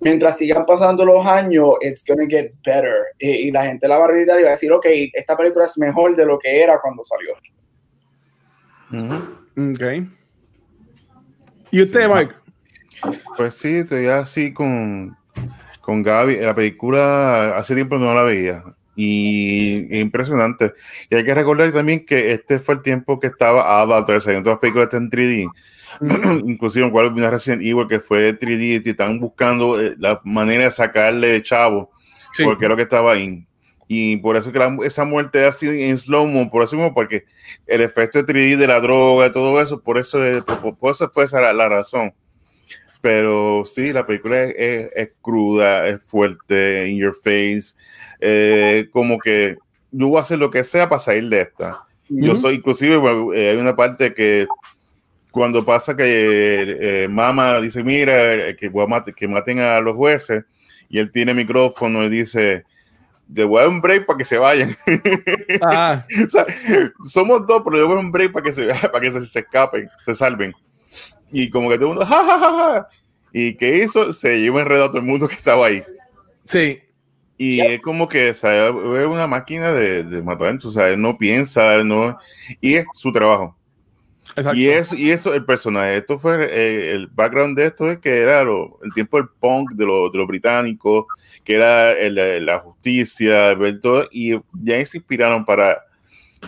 [0.00, 3.08] mientras sigan pasando los años, it's gonna get better.
[3.18, 5.76] Y, la gente la va a revisar y va a decir, ok, esta película es
[5.76, 7.34] mejor de lo que era cuando salió.
[8.90, 10.08] Ok.
[11.70, 12.34] ¿Y usted, Mike?
[13.36, 15.14] Pues sí, estoy así con,
[15.82, 16.36] con Gaby.
[16.36, 18.64] La película hace tiempo no la veía
[19.00, 20.74] y impresionante.
[21.08, 24.58] Y hay que recordar también que este fue el tiempo que estaba Avatar, saliendo las
[24.58, 25.48] películas en 3D.
[26.44, 30.64] Inclusive en cual una Resident Evil que fue 3D y están buscando eh, la manera
[30.64, 31.92] de sacarle chavo,
[32.42, 33.46] porque era lo que estaba ahí.
[33.86, 37.24] Y por eso que esa muerte así en slow-mo, por eso mismo, porque
[37.68, 41.52] el efecto de 3D de la droga, todo eso, por eso, por, eso fue esa
[41.52, 42.12] la razón.
[43.00, 47.74] Pero sí, la película es, cruda, es fuerte, in your face,
[48.20, 49.56] eh, como que
[49.90, 51.84] yo voy a hacer lo que sea para salir de esta.
[52.08, 52.96] Yo soy, inclusive,
[53.34, 54.46] eh, hay una parte que
[55.30, 56.04] cuando pasa que
[57.04, 58.70] eh, Mama dice, mira, que,
[59.14, 60.44] que maten a los jueces,
[60.88, 62.64] y él tiene micrófono y dice,
[63.28, 64.74] de voy a dar un break para que se vayan.
[65.62, 66.04] Ah.
[67.04, 69.88] somos dos, pero yo voy a un break para que se, para que se escapen,
[70.04, 70.54] se salven.
[71.32, 72.88] Y como que todo el mundo, ja, ja, ja,
[73.32, 74.12] ¿Y qué hizo?
[74.12, 75.82] Se llevó enredado a todo el mundo que estaba ahí.
[76.44, 76.80] Sí.
[77.36, 78.72] Y es como que, o sea, es
[79.06, 82.18] una máquina de, de matar, o sea, él no piensa, no,
[82.60, 83.56] y es su trabajo.
[84.54, 88.20] Y, es, y eso, el personaje, esto fue, eh, el background de esto es que
[88.20, 91.06] era lo, el tiempo del punk de los de lo británicos,
[91.44, 95.78] que era la justicia, todo, y ya se inspiraron para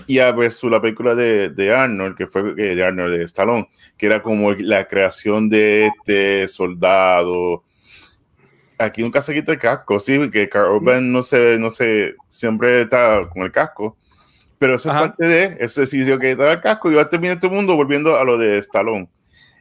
[0.07, 3.25] y a ver su la película de, de, Arnold, que fue eh, de Arnold de
[3.25, 7.65] Stallone, que era como la creación de este soldado.
[8.79, 12.83] Aquí nunca se quita el casco, sí, que Carl Urban no se, no se, siempre
[12.83, 13.97] está con el casco,
[14.59, 17.39] pero eso es parte de ese sitio que estaba el casco y va a terminar
[17.39, 19.09] todo el mundo volviendo a lo de Stallone.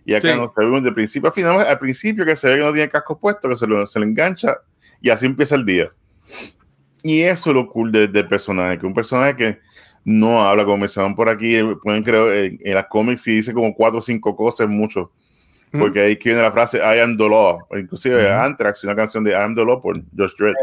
[0.06, 2.74] Y acá nos vemos de principio a final, al principio que se ve que no
[2.74, 4.58] tiene casco puesto, que se, lo, se le engancha
[5.02, 5.89] y así empieza el día.
[7.04, 9.60] Y eso es lo cool del de personaje, que un personaje que
[10.03, 13.73] no habla, como mencionaban por aquí, eh, pueden creer en, las cómics y dice como
[13.73, 15.12] cuatro o cinco cosas, mucho.
[15.71, 17.59] Porque ahí viene la frase I am the law.
[17.77, 20.55] Inclusive Anthrax, una canción de I am the law por Josh Dredd.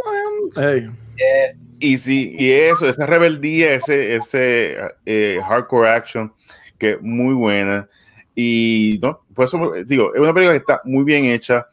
[1.78, 6.32] Y sí, y eso, esa rebeldía, ese, ese eh, hardcore action,
[6.76, 7.88] que es muy buena.
[8.34, 11.68] Y no, por eso digo, es una película que está muy bien hecha,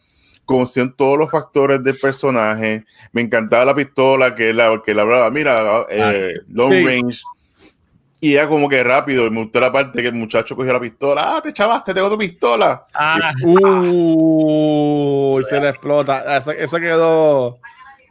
[0.46, 2.86] conocían todos los factores del personaje.
[3.12, 7.24] Me encantaba la pistola que la que la hablaba, mira, eh, long range
[8.24, 9.30] y era como que rápido.
[9.30, 11.24] me gustó la parte que el muchacho cogió la pistola.
[11.26, 12.86] Ah, te chavaste, tengo tu pistola.
[12.94, 16.38] Ah, uh, se le explota.
[16.38, 17.60] Eso, quedó.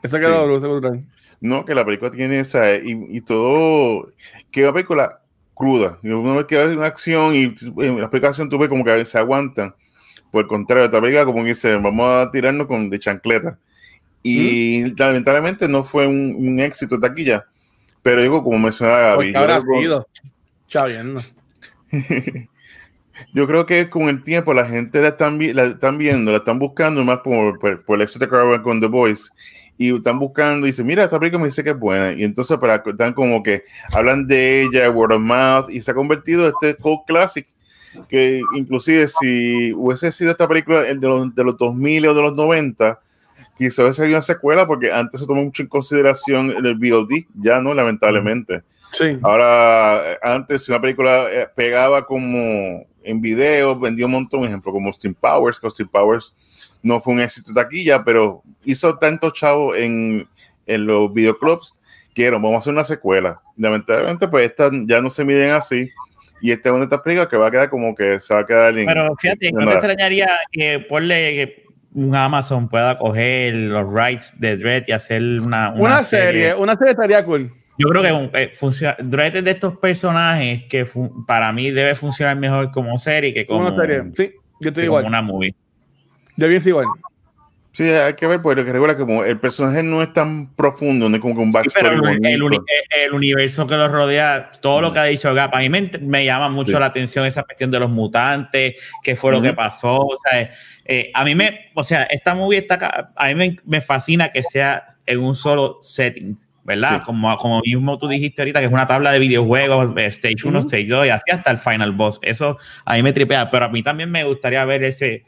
[0.02, 1.02] Eso quedó brutal.
[1.40, 2.74] No, que la película tiene esa.
[2.74, 4.10] Y, todo.
[4.50, 5.22] Que una película
[5.54, 5.98] cruda.
[6.02, 7.44] Una vez que hay una acción y
[7.82, 9.74] en la explicación tú ves como que se aguantan.
[10.30, 13.56] Por el contrario, esta película como que dice, vamos a tirarnos con de chancleta.
[14.22, 14.94] Y ¿Mm?
[14.94, 17.46] lamentablemente no fue un, un éxito de taquilla
[18.02, 19.34] pero digo, como mencionaba Gaby.
[19.34, 20.06] Habrá sido?
[23.34, 26.58] yo creo que con el tiempo la gente la están, la están viendo, la están
[26.58, 29.30] buscando más por, por, el éxito de con The Voice
[29.78, 32.12] y están buscando y dicen, mira, esta película me dice que es buena.
[32.12, 35.94] Y entonces para están como que hablan de ella, word of mouth, y se ha
[35.94, 37.46] convertido en este cult classic
[38.08, 42.34] que inclusive si hubiese sido esta película de los, de los 2000 o de los
[42.34, 43.00] 90,
[43.56, 47.74] quizás sería una secuela porque antes se tomó mucho en consideración el VOD, ya no,
[47.74, 48.62] lamentablemente.
[48.92, 49.18] Sí.
[49.22, 55.14] Ahora, antes una película eh, pegaba como en video, vendió un montón, ejemplo, como Steam
[55.14, 56.34] Powers, que Steam Powers
[56.82, 60.28] no fue un éxito de taquilla, pero hizo tanto chavo en,
[60.66, 61.74] en los videoclubs
[62.14, 63.40] que vamos a hacer una secuela.
[63.56, 65.90] Lamentablemente, pues estas ya no se miden así.
[66.40, 68.40] Y esta es una de estas películas que va a quedar como que se va
[68.40, 68.86] a quedar en.
[68.86, 74.84] Pero fíjate, no me extrañaría que ponle un Amazon pueda coger los rights de Dread
[74.86, 77.52] y hacer una, una, serie, Una serie estaría cool.
[77.78, 80.86] Yo creo que eh, funciona, Dread es de estos personajes que
[81.26, 84.02] para mí debe funcionar mejor como serie que como una serie.
[84.14, 85.06] Sí, yo estoy igual.
[85.06, 85.54] una movie.
[86.36, 86.86] Yo bien igual.
[87.72, 91.08] Sí, hay que ver, porque lo que recuerda como el personaje no es tan profundo,
[91.08, 91.96] no es como que un backstory.
[92.22, 96.24] el, el, universo que lo rodea, todo lo que ha dicho Gap, a mí me,
[96.24, 100.00] llama mucho la atención esa cuestión de los mutantes, qué fue lo que pasó.
[100.00, 100.52] O sea,
[100.84, 104.84] eh, a mí me, o sea, esta movie está, a mí me, fascina que sea
[105.06, 106.38] en un solo setting.
[106.64, 107.02] ¿verdad?
[107.04, 110.60] Como, como mismo tú dijiste ahorita, que es una tabla de videojuegos, eh, Stage 1,
[110.60, 112.20] Stage 2 y así hasta el Final Boss.
[112.22, 115.24] Eso a mí me tripea, pero a mí también me gustaría ver ese,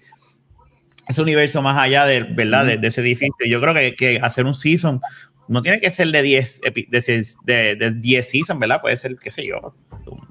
[1.06, 2.64] ese universo más allá de, ¿verdad?
[2.78, 3.46] de, ese edificio.
[3.46, 5.00] Yo creo que, que, hacer un season
[5.46, 6.60] no tiene que ser de 10
[7.44, 8.80] de, de, 10 seasons, ¿verdad?
[8.80, 9.74] Puede ser, qué sé yo,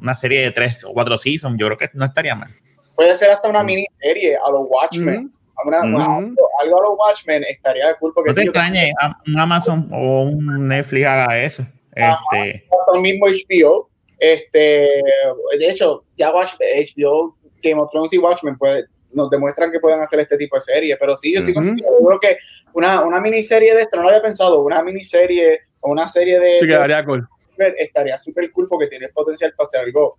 [0.01, 1.57] una serie de 3 o 4 seasons.
[1.59, 2.53] Yo creo que no estaría mal.
[2.95, 5.31] Puede ser hasta una miniserie a los Watchmen
[5.71, 8.21] algo, a los Watchmen estaría de culpa.
[8.25, 8.93] No te extrañe
[9.27, 11.65] un Amazon o un Netflix haga eso.
[11.95, 12.67] Este.
[12.93, 13.89] el mismo HBO.
[14.19, 14.89] Este,
[15.59, 20.19] de hecho, ya HBO, Game of Thrones y Watchmen puede, nos demuestran que pueden hacer
[20.19, 20.97] este tipo de series.
[20.99, 22.37] Pero sí, yo estoy creo que
[22.73, 26.57] una, una miniserie de esto, no lo había pensado, una miniserie o una serie de.
[26.57, 27.27] Sí, quedaría cool.
[27.77, 30.17] Estaría súper cool porque tiene potencial para hacer algo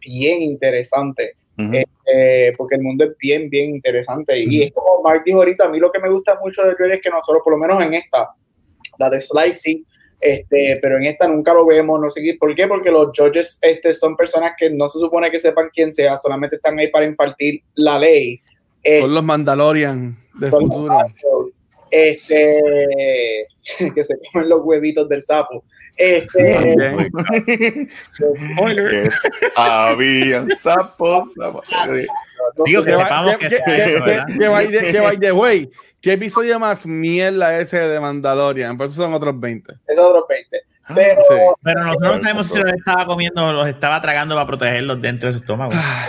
[0.00, 1.36] bien interesante.
[1.58, 4.38] Este, porque el mundo es bien, bien interesante.
[4.38, 6.96] Y es como Mark dijo ahorita, a mí lo que me gusta mucho de Dread
[6.96, 8.30] es que nosotros, por lo menos en esta,
[8.98, 9.84] la de Slicey,
[10.26, 12.34] este, pero en esta nunca lo vemos, no sé qué.
[12.34, 12.66] ¿Por qué?
[12.66, 16.56] Porque los judges este, son personas que no se supone que sepan quién sea, solamente
[16.56, 18.40] están ahí para impartir la ley.
[18.84, 20.98] son los Mandalorian de futuro.
[21.96, 23.48] Este,
[23.94, 25.64] que se comen los huevitos del sapo.
[25.96, 27.88] Este,
[29.56, 31.32] Habían sapos.
[32.66, 35.70] Digo que sepamos que que by the way,
[36.02, 38.76] ¿qué episodio más mierda ese de Mandalorian?
[38.76, 39.72] Por eso son otros 20.
[39.86, 40.62] Es otros 20.
[40.88, 44.46] Ah, pero, pero nosotros no sabemos si los estaba comiendo o los estaba tragando para
[44.46, 45.72] protegerlos dentro de su estómago.
[45.74, 46.06] Ah,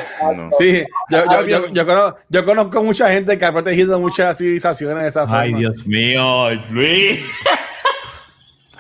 [0.60, 5.02] sí, yo, yo, yo, yo, conozco, yo conozco mucha gente que ha protegido muchas civilizaciones
[5.02, 5.42] de esa forma.
[5.42, 7.26] Ay, Dios mío, Luis.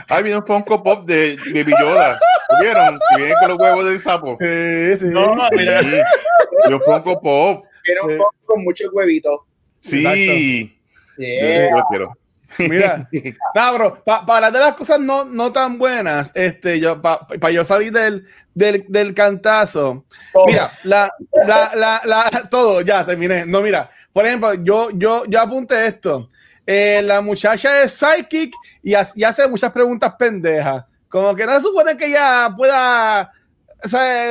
[0.07, 2.19] Ay, viene un Funko Pop de Baby Yoda.
[2.61, 2.99] ¿Vieron?
[3.09, 4.37] Que viene con los huevos del sapo.
[4.39, 5.05] Sí, sí.
[5.05, 5.81] No, mira.
[5.81, 7.65] un Funko Pop.
[7.83, 9.39] Viene un Funko con muchos huevitos.
[9.81, 10.73] Sí.
[11.17, 11.71] Yeah.
[11.71, 12.17] Yo, quiero.
[12.59, 13.07] Mira,
[13.55, 17.51] no, bro, para hablar de las cosas no, no tan buenas, este, yo, para pa
[17.51, 20.05] yo salir del, del, del cantazo,
[20.45, 21.11] mira, la,
[21.45, 23.45] la, la, la, todo, ya terminé.
[23.45, 26.29] No, mira, por ejemplo, yo, yo, yo apunté esto.
[26.69, 30.83] Eh, la muchacha es psychic y, hace muchas preguntas pendejas.
[31.07, 33.31] Como que no se supone que ella pueda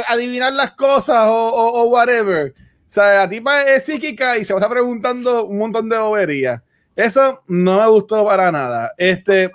[0.08, 2.54] adivinar las cosas o, whatever.
[2.58, 5.98] O sea, la tipa es psíquica y se va a estar preguntando un montón de
[5.98, 6.60] boberías.
[6.96, 8.92] Eso no me gustó para nada.
[8.96, 9.50] Este,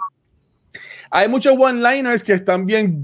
[1.10, 3.01] hay muchos one-liners que están bien,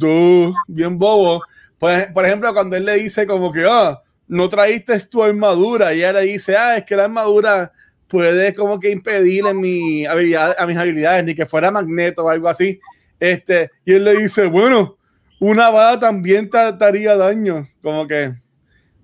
[0.67, 1.41] bien bobos.
[1.77, 5.99] Por, por, ejemplo, cuando él le dice como que, ah, no traíste tu armadura y
[5.99, 7.71] ella le dice, ah, es que la armadura
[8.07, 12.47] puede como que impedirle mi habilidad, a mis habilidades, ni que fuera magneto o algo
[12.47, 12.79] así.
[13.19, 14.97] Este, y él le dice, bueno,
[15.39, 17.67] una bala también te, haría daño.
[17.81, 18.33] Como que,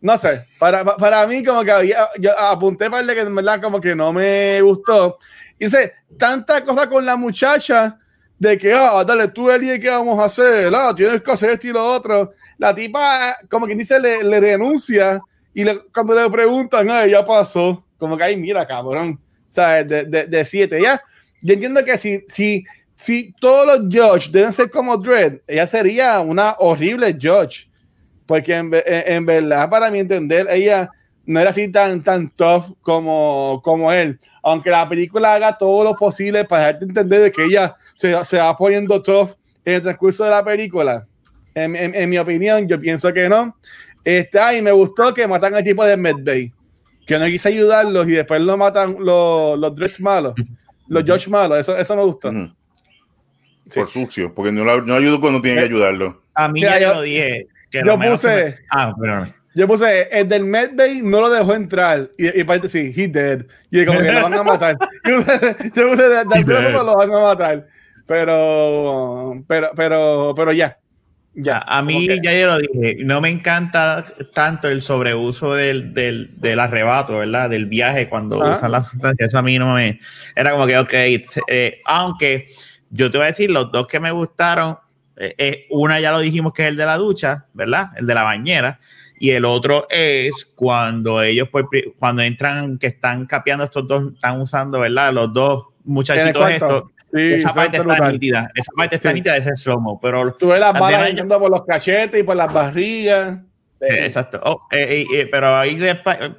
[0.03, 3.61] no sé, para, para mí como que había, yo apunté para el que en verdad
[3.61, 5.17] como que no me gustó.
[5.57, 7.97] Dice, tanta cosa con la muchacha
[8.37, 10.73] de que, ah, dale, tú el ¿qué vamos a hacer?
[10.75, 12.33] Ah, tienes que hacer esto y lo otro.
[12.57, 15.21] La tipa, como que dice, le, le renuncia
[15.53, 15.63] y
[15.93, 20.43] cuando le preguntan, ah, ya pasó como que, ay, mira, cabrón, sea, de, de, de
[20.43, 21.01] siete, ya.
[21.41, 26.19] Yo entiendo que si, si, si todos los judges deben ser como Dredd, ella sería
[26.19, 27.69] una horrible judge,
[28.25, 30.89] porque en, en, verdad, para mi entender, ella
[31.25, 34.19] no era así tan, tan tough como, como él.
[34.41, 38.37] Aunque la película haga todo lo posible para dejarte entender de que ella se, se
[38.37, 39.31] va poniendo tough
[39.65, 41.05] en el transcurso de la película.
[41.55, 43.55] En, en, en mi opinión, yo pienso que no.
[44.03, 46.51] Este, ay, me gustó que matan al tipo de Medbay
[47.05, 50.33] que no quise ayudarlos y después lo matan los, los Dredge malos,
[50.87, 52.31] los George malos, eso, eso me gusta.
[53.73, 56.21] Por sucio, porque no, no ayudo cuando tiene que ayudarlo.
[56.33, 57.47] A mí ya yo, lo dije.
[57.73, 58.59] Yo puse.
[58.69, 59.33] Ah, perdón.
[59.55, 62.09] Yo puse, el del Medbay no lo dejó entrar.
[62.17, 63.45] Y, y parte sí, he dead.
[63.69, 64.77] Y como que lo van a matar.
[65.05, 67.67] yo puse, de, de lo van a matar.
[68.07, 70.77] Pero, pero, pero, pero ya.
[71.35, 74.05] Ya, a mí ya yo lo dije, no me encanta
[74.35, 77.49] tanto el sobreuso del, del, del arrebato, ¿verdad?
[77.49, 79.29] Del viaje cuando usan las sustancias.
[79.29, 79.99] Eso a mí no me.
[80.35, 80.93] Era como que, ok,
[81.47, 82.49] eh, aunque
[82.91, 84.77] yo te voy a decir, los dos que me gustaron,
[85.17, 87.91] eh, eh, una ya lo dijimos que es el de la ducha, ¿verdad?
[87.95, 88.79] El de la bañera.
[89.19, 91.65] Y el otro es cuando ellos, pues,
[91.97, 95.13] cuando entran, que están capeando estos dos, están usando, ¿verdad?
[95.13, 96.83] Los dos muchachitos estos
[97.13, 98.51] esa parte está nítida.
[98.55, 101.63] Esa parte está nítida de ese slow Pero tú ves las balas yendo por los
[101.65, 103.39] cachetes y por las barrigas.
[103.71, 103.85] Sí.
[103.89, 104.39] Exacto.
[104.43, 105.79] Oh, eh, eh, eh, pero ahí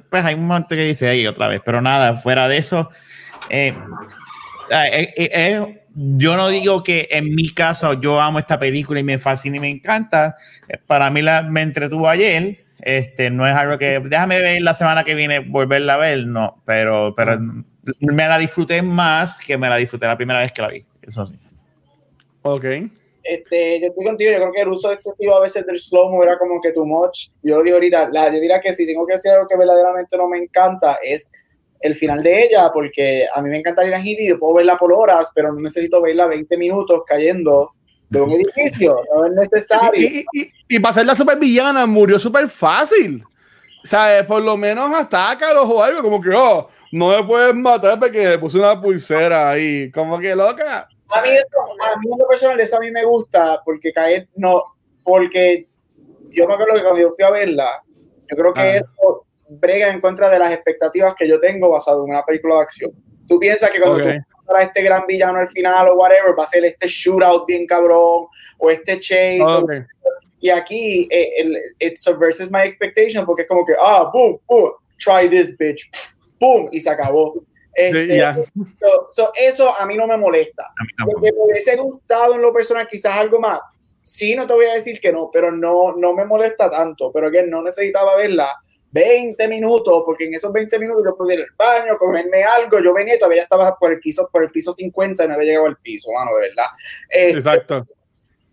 [0.09, 1.61] pues hay un momento que dice ahí otra vez.
[1.65, 2.89] Pero nada, fuera de eso.
[5.95, 9.59] Yo no digo que en mi caso yo amo esta película y me fascina y
[9.61, 10.35] me encanta.
[10.87, 12.65] Para mí la, me entretuvo ayer.
[12.81, 16.61] Este, no es algo que déjame ver la semana que viene, volverla a ver, no,
[16.65, 17.39] pero, pero
[17.99, 20.85] me la disfruté más que me la disfruté la primera vez que la vi.
[21.01, 21.39] Eso sí.
[22.41, 22.65] Ok.
[23.23, 26.37] este, yo estoy contigo, yo creo que el uso excesivo a veces del slow-mo era
[26.37, 27.29] como que too much.
[27.41, 30.15] Yo lo digo ahorita, la, yo diría que si tengo que decir algo que verdaderamente
[30.17, 31.31] no me encanta es
[31.79, 34.77] el final de ella, porque a mí me encanta ir a Hindi, yo puedo verla
[34.77, 37.71] por horas, pero no necesito verla 20 minutos cayendo
[38.09, 40.01] de un edificio, no es necesario.
[40.01, 43.23] Y, y, y, para ser la super villana murió súper fácil.
[43.83, 47.99] O sea, por lo menos atácalos o algo, como que, oh, no me puedes matar
[47.99, 50.87] porque le puse una pulsera ahí, como que loca.
[51.15, 54.63] A mí, esto, a mí lo personal, eso a mí me gusta, porque caer, no,
[55.03, 55.67] porque
[56.31, 57.83] yo me acuerdo que cuando yo fui a verla,
[58.29, 58.77] yo creo que ah.
[58.77, 62.61] eso brega en contra de las expectativas que yo tengo basado en una película de
[62.61, 62.91] acción.
[63.27, 64.19] Tú piensas que cuando okay.
[64.19, 67.65] tú a este gran villano al final o whatever, va a ser este shootout bien
[67.65, 68.27] cabrón,
[68.59, 69.79] o este chase, okay.
[69.79, 69.85] o,
[70.39, 74.73] y aquí eh, el, it subverses my expectation porque es como que, ah, boom, boom,
[74.99, 75.89] try this bitch,
[76.39, 77.33] boom, y se acabó.
[77.73, 78.35] Este, yeah.
[78.79, 80.71] so, so eso a mí no me molesta.
[81.19, 83.59] Me hubiese gustado en lo personal quizás algo más.
[84.03, 87.11] Sí, no te voy a decir que no, pero no, no me molesta tanto.
[87.11, 88.55] Pero que no necesitaba verla
[88.95, 92.79] 20 minutos, porque en esos 20 minutos yo pude ir al baño, comerme algo.
[92.79, 95.47] Yo venía y todavía estaba por el piso, por el piso 50 y no había
[95.47, 96.65] llegado al piso, mano, de verdad.
[97.09, 97.85] Este, Exacto.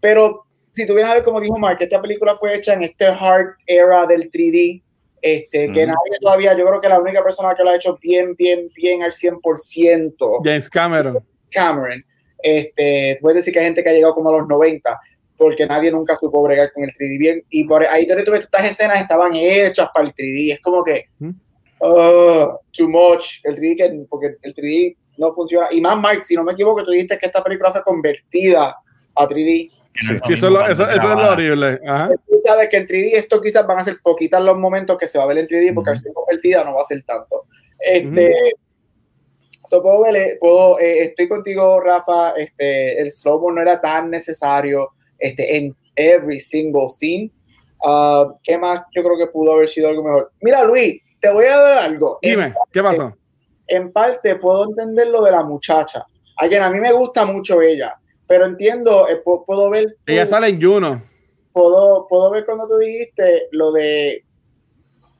[0.00, 3.06] Pero si tú vienes a ver, como dijo Mark, esta película fue hecha en este
[3.06, 4.82] hard era del 3D,
[5.20, 5.72] este, mm.
[5.72, 8.68] que nadie todavía, yo creo que la única persona que lo ha hecho bien, bien,
[8.74, 10.40] bien al 100%.
[10.42, 11.24] James Cameron.
[11.52, 12.02] Cameron.
[12.42, 14.98] Este, puedes decir que hay gente que ha llegado como a los 90,
[15.42, 17.44] porque nadie nunca supo bregar con el 3D bien.
[17.50, 20.52] Y por ahí tú ves, estas escenas estaban hechas para el 3D.
[20.52, 23.40] Es como que, uh, too much.
[23.42, 25.66] El 3D, que, porque el 3D no funciona.
[25.72, 28.76] Y más, Mark, si no me equivoco, tú dijiste que esta película fue convertida
[29.16, 29.68] a 3D.
[29.94, 31.80] Sí, sí, eso, lo, eso, eso, es lo horrible.
[31.84, 32.10] Ajá.
[32.28, 35.18] Tú sabes que en 3D esto quizás van a ser poquitas los momentos que se
[35.18, 37.46] va a ver en 3D porque al ser convertida no va a ser tanto.
[37.80, 39.82] Este, uh -huh.
[39.82, 42.30] puedo ver, puedo, eh, estoy contigo, Rafa.
[42.36, 44.92] Este, el slow-mo no era tan necesario
[45.22, 47.30] este, en every single scene.
[47.84, 48.82] Uh, ¿Qué más?
[48.94, 50.32] Yo creo que pudo haber sido algo mejor.
[50.40, 52.18] Mira, Luis, te voy a dar algo.
[52.22, 53.16] Dime, ¿qué pasó?
[53.66, 56.04] En parte puedo entender lo de la muchacha.
[56.36, 57.96] A quien a mí me gusta mucho ella
[58.32, 59.94] pero entiendo, eh, puedo ver.
[60.06, 61.02] Ella sale en Juno.
[61.52, 64.24] Puedo, puedo ver cuando tú dijiste lo de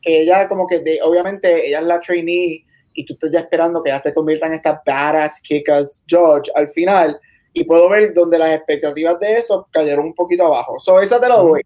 [0.00, 3.82] que ella, como que, de, obviamente, ella es la trainee y tú estás ya esperando
[3.82, 7.20] que ella se convierta en esta badass kickass George al final.
[7.52, 10.78] Y puedo ver donde las expectativas de eso cayeron un poquito abajo.
[10.78, 11.62] So, esa te lo doy.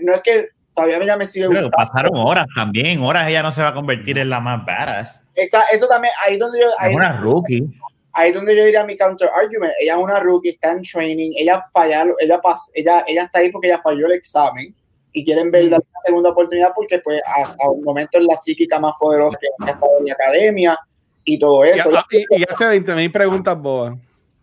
[0.00, 3.02] No es que todavía ella me sigue Pero pasaron horas también.
[3.02, 5.22] Horas ella no se va a convertir en la más badass.
[5.34, 6.68] Esa, eso también, ahí donde yo.
[6.78, 7.68] Ahí, es una rookie
[8.16, 9.72] ahí donde yo diría mi counter argument.
[9.78, 13.50] Ella es una rookie, está en training, ella falla, ella, pas, ella, ella está ahí
[13.50, 14.74] porque ella falló el examen
[15.12, 18.78] y quieren ver la segunda oportunidad porque pues a, a, un momento es la psíquica
[18.78, 20.78] más poderosa que ha estado en la academia
[21.24, 21.90] y todo eso.
[22.10, 23.94] Y, y, y hace 20 mil preguntas bobas.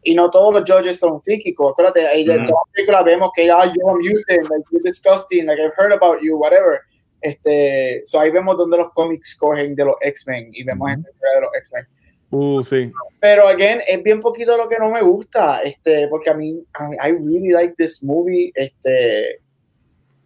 [0.03, 1.71] Y no todos los judges son psíquicos.
[1.71, 2.29] Acuérdate, mm.
[2.29, 5.73] en toda la película vemos que ah, you're a mutant, like you're disgusting, like I've
[5.77, 6.81] heard about you, whatever.
[7.21, 11.01] Este, so ahí vemos donde los cómics cogen de los X-Men y vemos mm.
[11.01, 11.87] de los X-Men.
[12.31, 12.91] Uh, sí.
[13.19, 17.09] Pero, again, es bien poquito lo que no me gusta, este, porque a mí, I,
[17.09, 19.39] I really like this movie, este,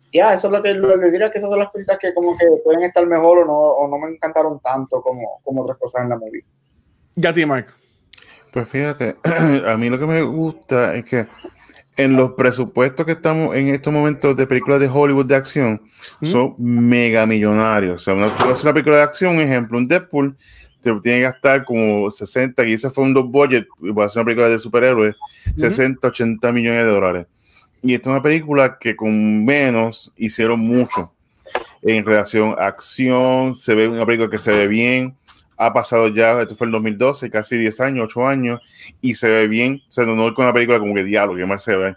[0.05, 2.13] ya, yeah, eso es lo que lo, que diría que esas son las cositas que
[2.13, 5.77] como que pueden estar mejor o no, o no me encantaron tanto como, como otras
[5.77, 6.45] cosas en la movie.
[7.15, 7.67] Ya ti, Mark.
[8.57, 9.17] Pues fíjate,
[9.67, 11.27] a mí lo que me gusta es que
[11.95, 15.79] en los presupuestos que estamos en estos momentos de películas de Hollywood de acción
[16.21, 16.25] ¿Mm?
[16.25, 17.97] son mega millonarios.
[17.97, 20.35] O sea, una, una película de acción, ejemplo, un Deadpool,
[20.81, 24.21] te tiene que gastar como 60, y ese fue un dos budget, va a ser
[24.21, 25.59] una película de superhéroes, -huh.
[25.59, 27.27] 60, 80 millones de dólares.
[27.83, 31.13] Y esta es una película que con menos hicieron mucho
[31.83, 35.15] en relación a acción, se ve una película que se ve bien,
[35.57, 38.61] ha pasado ya, esto fue el 2012, casi 10 años, 8 años,
[39.01, 41.75] y se ve bien, no es con una película como que diálogo, que más se
[41.75, 41.95] ve.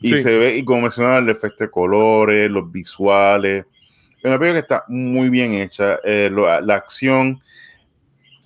[0.00, 0.22] Y sí.
[0.22, 3.64] se ve, y como mencionaba, el efecto de colores, los visuales,
[4.22, 7.42] es una película que está muy bien hecha, eh, lo, la acción,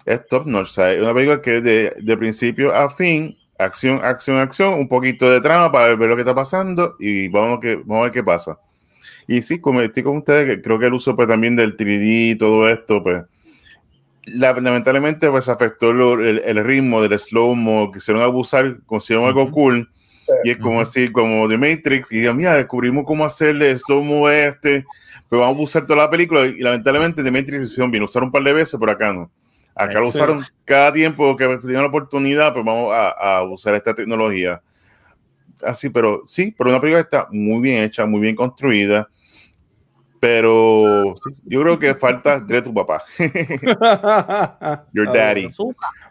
[0.06, 0.78] es top notch.
[0.78, 5.40] Es una película que de, de, principio a fin, acción, acción, acción, un poquito de
[5.42, 8.58] trama para ver lo que está pasando y vamos, que, vamos a ver qué pasa.
[9.26, 12.30] Y sí, como estoy con ustedes, que creo que el uso pues, también del 3D
[12.30, 13.35] y todo esto, pues la,
[14.26, 19.40] lamentablemente pues afectó lo, el, el, ritmo del slow-mo, quisieron abusar, consiguieron uh -huh.
[19.40, 19.88] algo cool.
[20.26, 20.32] Sí.
[20.44, 24.84] Y es como así, como The Matrix, y digan, mira, descubrimos cómo hacerle slow-mo este,
[25.30, 28.32] pero vamos a usar toda la película, y lamentablemente The Matrix hicieron bien, usaron un
[28.32, 29.30] par de veces, pero acá no.
[29.78, 33.94] Acá lo usaron cada tiempo que tenían la oportunidad, pues vamos a, a, usar esta
[33.94, 34.62] tecnología.
[35.62, 39.08] Así, pero sí, pero una película está muy bien hecha, muy bien construida.
[40.20, 41.14] Pero
[41.44, 43.04] yo creo que falta de tu papá.
[44.92, 45.48] Your daddy.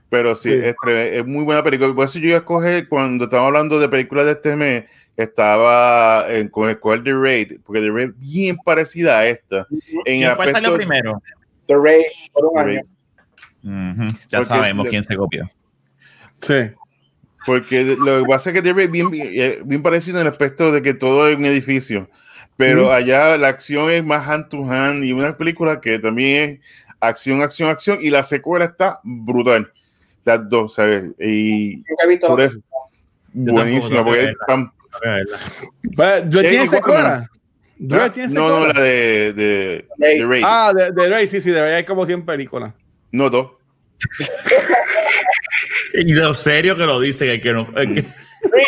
[0.10, 0.58] Pero sí, sí.
[0.58, 1.94] Es, es, muy buena película.
[1.94, 4.86] Por eso yo iba a escoger, cuando estamos hablando de películas de este mes,
[5.18, 9.68] estaba con el cual The Raid, porque The Raid bien parecida a esta.
[10.06, 11.22] En ¿Quién fue salió primero?
[11.68, 12.82] The Raid, por un año.
[14.30, 15.50] Ya sabemos quién se copió.
[16.42, 16.72] Sí.
[17.46, 20.72] Porque lo que pasa es que The Raid bien, bien, bien parecido en el aspecto
[20.72, 22.10] de que todo es un edificio.
[22.58, 26.60] Pero allá la acción es más hand to hand y una película que también es
[27.02, 28.00] acción, acción, acción.
[28.02, 29.72] Y la secuela está brutal.
[30.24, 31.12] Las dos, ¿sabes?
[31.20, 31.84] Y
[32.22, 32.58] por eso,
[33.34, 34.72] buenísima, porque están.
[36.30, 37.30] ¿Yo tiene secuela?
[37.78, 40.42] ¿No, no, no, la de, de, de Ray.
[40.46, 42.74] Ah, de, de Ray, sí, sí, de Ray hay como 100 películas.
[43.12, 43.52] No, dos.
[45.94, 47.72] y de lo serio que lo dice, que, que no.
[47.74, 48.06] Que...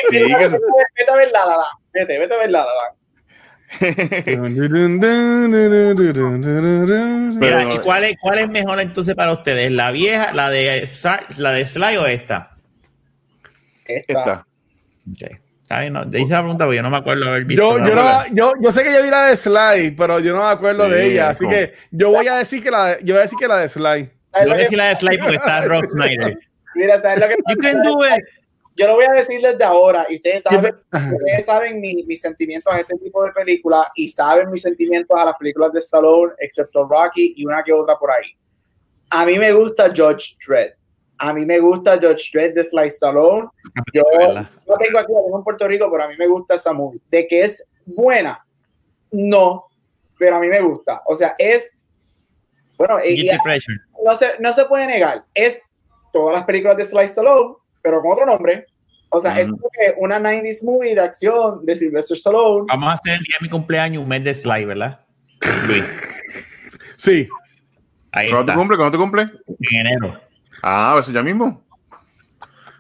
[0.10, 1.68] Sí, vete a ver la, la, la.
[1.94, 2.97] Vete, vete a ver la, la, la.
[7.40, 9.72] Mira, ¿y cuál es, cuál es mejor entonces para ustedes?
[9.72, 10.90] ¿La vieja, la de,
[11.38, 12.56] la de Sly o esta?
[13.86, 14.48] Esta.
[15.14, 15.38] Okay.
[15.70, 17.78] Ay, no, hice la pregunta porque yo no me acuerdo haber visto.
[17.78, 20.46] Yo, yo, no, yo, yo, sé que yo vi la de Sly, pero yo no
[20.46, 21.30] me acuerdo de ella.
[21.30, 23.58] Así que yo voy a decir que la de, yo voy a decir que la
[23.58, 24.10] de Sly.
[24.40, 26.40] Yo voy a decir la de Sly porque está Rock Snyder.
[26.76, 28.24] Mira, ¿sabes lo que You can do it
[28.78, 32.80] yo lo voy a decir desde ahora y ustedes saben, ustedes saben mis sentimientos a
[32.80, 37.34] este tipo de películas y saben mis sentimientos a las películas de Stallone, excepto Rocky
[37.36, 38.38] y una que otra por ahí.
[39.10, 40.74] A mí me gusta George Dredd.
[41.18, 43.50] A mí me gusta George Dredd de Sly Stallone.
[43.94, 47.02] Yo no tengo aquí, en Puerto Rico, pero a mí me gusta esa movie.
[47.10, 48.46] De que es buena,
[49.12, 49.66] no,
[50.20, 51.02] pero a mí me gusta.
[51.08, 51.76] O sea, es.
[52.78, 52.98] Bueno,
[54.06, 55.26] no, se, no se puede negar.
[55.34, 55.60] Es
[56.14, 57.56] todas las películas de Sly Stallone
[57.88, 58.66] pero con otro nombre.
[59.10, 62.66] O sea, es como que una 90s movie de acción de Sylvester Stallone.
[62.68, 65.00] Vamos a hacer el día de mi cumpleaños un mes de Sly, ¿verdad?
[65.68, 65.86] Luis.
[66.98, 67.30] Sí.
[68.12, 68.76] Ahí ¿Cuándo te cumple?
[68.76, 69.22] ¿Cuándo te cumple?
[69.72, 70.20] En enero.
[70.64, 71.64] Ah, pues ya mismo.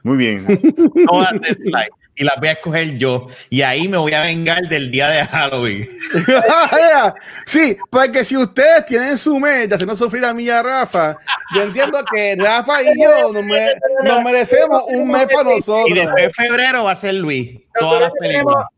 [0.01, 0.43] Muy bien.
[1.07, 1.87] Todas de Sly
[2.17, 3.27] y las voy a escoger yo.
[3.49, 5.87] Y ahí me voy a vengar del día de Halloween.
[7.45, 11.17] sí, porque si ustedes tienen su mes de hacernos sufrir a mí y a Rafa,
[11.53, 15.89] yo entiendo que Rafa y yo nos, merecemos un mes para nosotros.
[15.89, 17.59] Y después de febrero va a ser Luis.
[17.79, 18.11] Nosotros,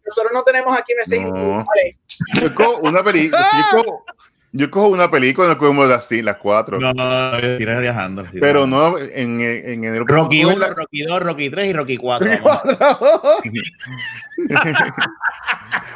[0.06, 1.66] nosotros no tenemos aquí meses no.
[2.82, 3.48] Una película.
[4.52, 6.80] Yo cojo una película no cogemos las, las cuatro.
[6.80, 8.24] No, no, no viajando.
[8.40, 12.30] Pero no en, en, el Rocky 1, Rocky 2, Rocky 3 y Rocky 4.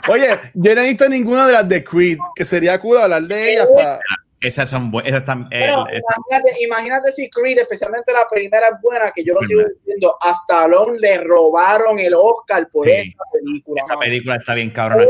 [0.07, 3.53] Oye, yo no he visto ninguna de las de Creed, que sería cool hablar de
[3.53, 3.99] ellas para
[4.43, 5.13] esas son buenas.
[5.13, 9.61] Esas eh, imagínate, imagínate, si Creed, especialmente la primera es buena, que yo lo sigo
[9.63, 13.81] diciendo, hasta Stallone le robaron el Oscar por esta película.
[13.81, 15.05] Esta película está bien cabrona.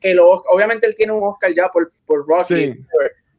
[0.00, 2.84] el obviamente él tiene un Oscar ya por, por Rocky,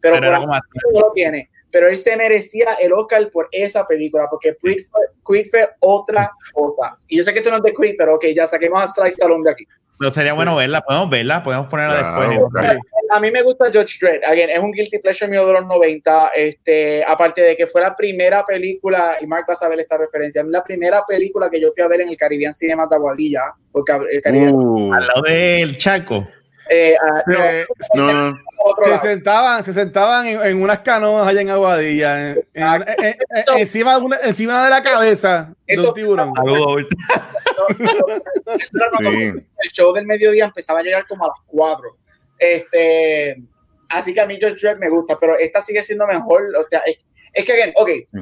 [0.01, 1.49] pero, por no lo tiene.
[1.71, 4.83] Pero él se merecía el Oscar por esa película, porque Creed
[5.23, 6.97] fue, fue otra cosa.
[7.07, 9.43] Y yo sé que esto no es de Creed, pero ok, ya saquemos a Stallone
[9.43, 9.67] de aquí.
[10.03, 12.77] No sería bueno verla, podemos verla, podemos ponerla después.
[13.09, 17.05] A mí me gusta George Dredd, es un guilty pleasure mío de los 90, este,
[17.05, 20.61] aparte de que fue la primera película, y Mark va a saber esta referencia, la
[20.61, 24.21] primera película que yo fui a ver en el Caribbean Cinema de Aguadilla, porque el
[24.21, 24.55] Caribbean...
[24.55, 24.93] Uh.
[24.93, 26.27] Al lado del Chaco.
[26.69, 27.21] Eh, ah,
[27.95, 28.33] no,
[28.83, 32.35] se sentaban, se sentaban en, unas canoas allá en Aguadilla,
[33.55, 36.33] encima, de encima de la cabeza de un tiburón.
[38.49, 41.97] El show del mediodía empezaba a llegar como a las 4.
[42.39, 43.41] Este,
[43.89, 46.43] así que a mí George Dredd me gusta, pero esta sigue siendo mejor.
[46.57, 46.81] O sea,
[47.33, 48.21] es, que, again, ok, mm.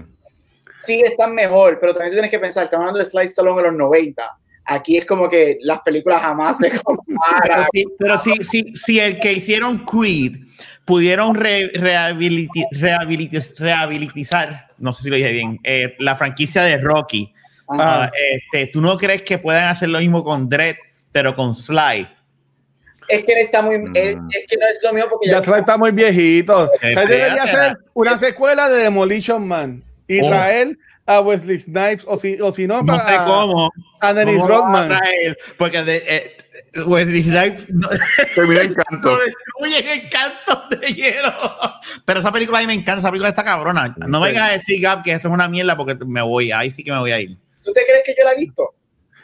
[0.85, 3.75] sí están mejor, pero también tienes que pensar, estamos hablando de Slice Stallone en los
[3.75, 7.67] 90 aquí es como que las películas jamás se comparan.
[7.97, 10.37] Pero, si, si, si, el que hicieron Creed
[10.85, 13.07] pudieron rehabilitizar,
[14.77, 17.33] no sé si lo dije bien, eh, la franquicia de Rocky,
[17.71, 20.75] uh, este, ¿tú no crees que puedan hacer lo mismo con Dredd,
[21.11, 22.07] pero con Sly?
[23.07, 23.77] Es que él está muy.
[23.77, 23.93] Mm.
[23.95, 24.15] es
[24.47, 26.69] que no es lo mío porque ya, Sly está muy viejito.
[26.79, 30.27] Sly debería hacer una secuela de Demolition Man y oh.
[30.27, 34.97] traer a Wesley Snipes o si, o si no, no sé cómo, a Dennis Rodman.
[35.57, 36.37] porque de, eh,
[36.85, 37.89] Wesley Snipes no,
[38.35, 39.17] termina encanto.
[39.61, 41.33] destruye encanto de hielo.
[42.05, 43.93] Pero esa película a mí me encanta, esa película está cabrona.
[44.07, 46.83] No vengas a decir, Gab, que eso es una mierda porque me voy, ahí sí
[46.83, 47.37] que me voy a ir.
[47.63, 48.73] ¿Tú te crees que yo la he visto?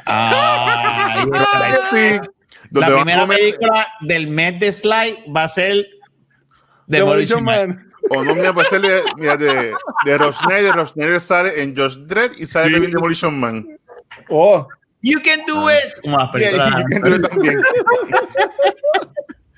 [0.06, 1.26] Ah,
[1.92, 2.20] sí.
[2.72, 5.88] La primera película del mes de Sly va a ser
[6.88, 7.70] Demolition Man.
[7.70, 7.88] Man.
[8.10, 9.74] O no, mira, pues de, mira, de,
[10.06, 13.68] de Rosner, de sale en Josh Dredd y sale también Demolition Man.
[14.30, 14.68] Oh.
[15.02, 16.02] You can do it.
[16.02, 16.76] Como las películas.
[16.78, 17.62] you can do it también.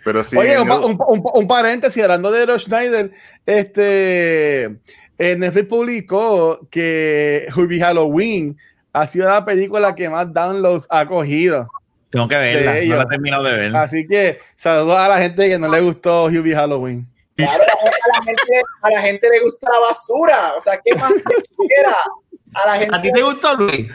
[0.04, 0.38] Pero sí.
[0.38, 0.98] Oye, un, un,
[1.34, 3.12] un, paréntesis, hablando de Ross Schneider,
[3.46, 4.80] este,
[5.20, 8.58] Netflix publicó que Hubie Halloween
[8.94, 11.70] ha sido la película que más downloads ha cogido.
[12.10, 13.76] Tengo que verla, no la he terminado de ver.
[13.76, 17.08] Así que saludos a la gente que no le gustó Hubie Halloween.
[17.36, 20.54] Claro, a la, gente, a la gente le gusta la basura.
[20.58, 21.96] O sea, ¿qué más quisiera?
[22.54, 22.96] A la gente.
[22.96, 23.88] ¿A ti te gustó, Luis?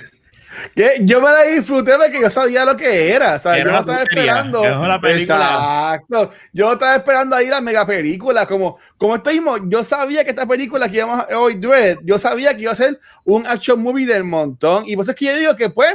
[0.74, 3.34] Que yo me la disfruté porque yo sabía lo que era.
[3.34, 4.64] O sea, yo no estaba esperando.
[5.04, 6.30] Exacto.
[6.52, 8.46] Yo estaba esperando ahí la mega película.
[8.46, 12.54] Como, como estuvimos, yo sabía que esta película que íbamos a hoy, Dread, yo sabía
[12.54, 14.84] que iba a ser un action movie del montón.
[14.86, 15.94] Y pues es que yo digo que pues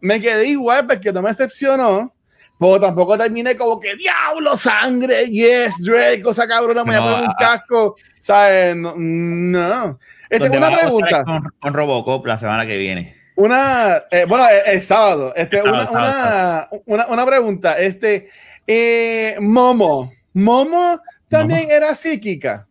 [0.00, 2.14] me quedé igual porque no me decepcionó.
[2.58, 7.28] Pero tampoco terminé como que diablo, sangre, yes, Drake, cosa cabrona, me voy a poner
[7.28, 7.96] un casco.
[8.18, 8.74] ¿Sabes?
[8.74, 8.94] No.
[8.96, 9.98] no.
[10.28, 11.24] Este, una pregunta.
[11.24, 13.17] Con, con Robocop la semana que viene.
[13.38, 15.32] Una, eh, bueno, el, sábado.
[15.36, 17.78] Este, una, una, una, una, pregunta.
[17.78, 18.28] Este,
[18.66, 20.12] eh, Momo.
[20.32, 22.66] ¿Momo también era psíquica?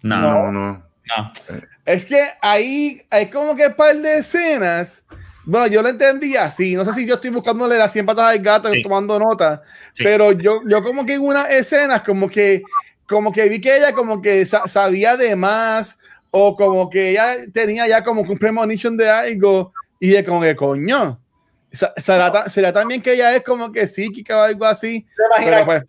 [0.00, 0.82] No, no, no.
[1.84, 5.04] Es que ahí hay como que un par de escenas.
[5.44, 6.74] Bueno, yo lo entendí así.
[6.74, 9.60] No sé si yo estoy buscándole las 100 patas al gato y tomando nota.
[9.98, 12.62] Pero yo, yo como que en unas escenas, como que,
[13.06, 15.98] como que vi que ella como que sabía de más
[16.32, 20.56] o como que ella tenía ya como un premonition de algo y de como que
[20.56, 21.20] coño.
[21.70, 25.06] ¿Será, será también que ella es como que psíquica o algo así.
[25.38, 25.82] Pero pues,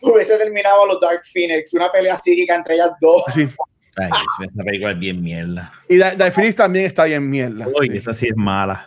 [0.00, 3.22] hubiese terminado los Dark Phoenix, una pelea psíquica entre ellas dos.
[3.32, 3.48] Sí.
[3.96, 4.08] Ay,
[4.42, 5.72] esa película es bien mierda.
[5.88, 7.66] Y Dark Phoenix también está bien mierda.
[7.78, 8.86] Uy, esa sí es mala.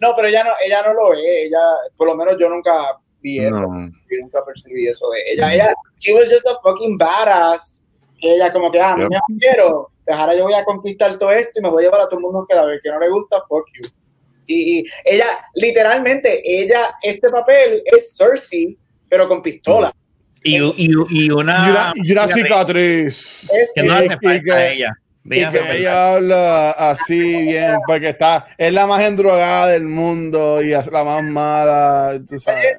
[0.00, 1.20] No, pero ella no, ella no lo es.
[1.24, 1.58] Ella,
[1.96, 3.60] por lo menos yo nunca vi eso.
[3.60, 5.52] Yo nunca percibí eso de ella.
[5.52, 7.83] Ella, she was just a fucking badass
[8.26, 11.58] ella como que, ah, no me quiero, pues ahora yo voy a conquistar todo esto
[11.58, 13.08] y me voy a llevar a todo el mundo que la ve, que no le
[13.08, 13.88] gusta, fuck you.
[14.46, 18.76] Y, ella, literalmente, ella, este papel es Cersei,
[19.08, 19.94] pero con pistola.
[20.42, 21.92] Y, y, y una...
[21.94, 23.50] Y una, cicatriz.
[23.74, 24.98] que no hace falta a ella.
[25.24, 30.74] Y que ella habla así bien, porque está, es la más endrogada del mundo y
[30.74, 32.76] es la más mala, tú sabes.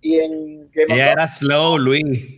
[0.00, 2.37] Y en ella era slow, Luis.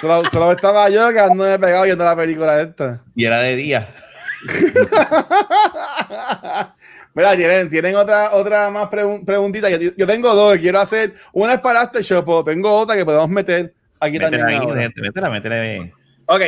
[0.00, 3.02] Solo, solo, estaba yo que ando de pegado viendo la película esta.
[3.14, 3.94] Y era de día.
[7.14, 9.70] Mira, tienen, tienen otra, otra más preguntita.
[9.70, 11.14] Yo, yo, tengo dos que quiero hacer.
[11.32, 14.46] Una es para este show, pero tengo otra que podemos meter aquí también.
[14.94, 15.90] métela, métela.
[16.26, 16.42] Ok,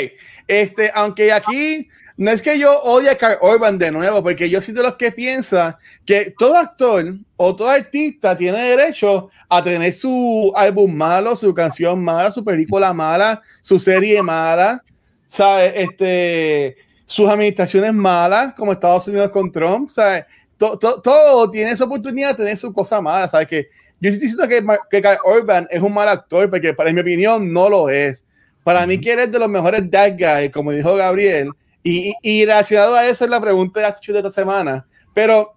[0.48, 4.60] este, aunque aquí no es que yo odie a Carl Urban de nuevo, porque yo
[4.60, 9.92] soy de los que piensa que todo actor o todo artista tiene derecho a tener
[9.92, 14.82] su álbum malo, su canción mala, su película mala, su serie mala,
[15.26, 15.72] ¿sabes?
[15.74, 20.24] Este, sus administraciones malas, como Estados Unidos con Trump, ¿sabes?
[20.56, 23.48] todo tiene esa oportunidad de tener su cosa mala, ¿sabes?
[23.48, 23.66] Que
[24.00, 27.52] yo estoy diciendo que, que Carl Urban es un mal actor, porque para mi opinión
[27.52, 28.24] no lo es.
[28.62, 31.50] Para mí que eres de los mejores that guy, como dijo Gabriel,
[31.84, 34.86] y, y, relacionado a eso es la pregunta de esta semana.
[35.12, 35.54] Pero,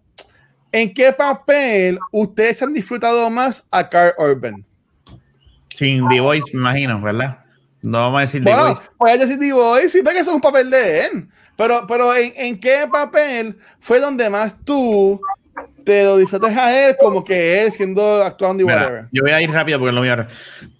[0.71, 4.63] ¿en qué papel ustedes han disfrutado más a Carl Urban?
[5.69, 7.39] Sin The Voice, me imagino, ¿verdad?
[7.81, 8.81] No vamos a decir The Voice.
[8.97, 11.27] Voy a decir The Voice, sí, porque eso es un papel de él.
[11.55, 15.19] Pero, pero ¿en, ¿en, qué papel fue donde más tú
[15.87, 19.07] te lo disfrutas a él como que él siendo actuando y whatever.
[19.11, 20.27] Yo voy a ir rápido porque no voy a.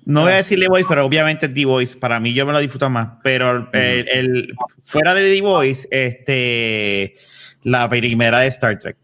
[0.08, 2.60] No voy a decir The Voice, pero obviamente The Voice, para mí yo me lo
[2.60, 3.10] disfruto más.
[3.24, 4.56] Pero el,
[4.86, 7.16] fuera de The Voice, este,
[7.64, 8.96] la primera de Star Trek.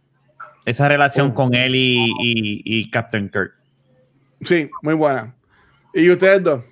[0.64, 1.34] Esa relación oh.
[1.34, 3.52] con él y, y, y Captain Kirk.
[4.46, 5.36] Sí, muy buena.
[5.94, 6.64] ¿Y ustedes dos?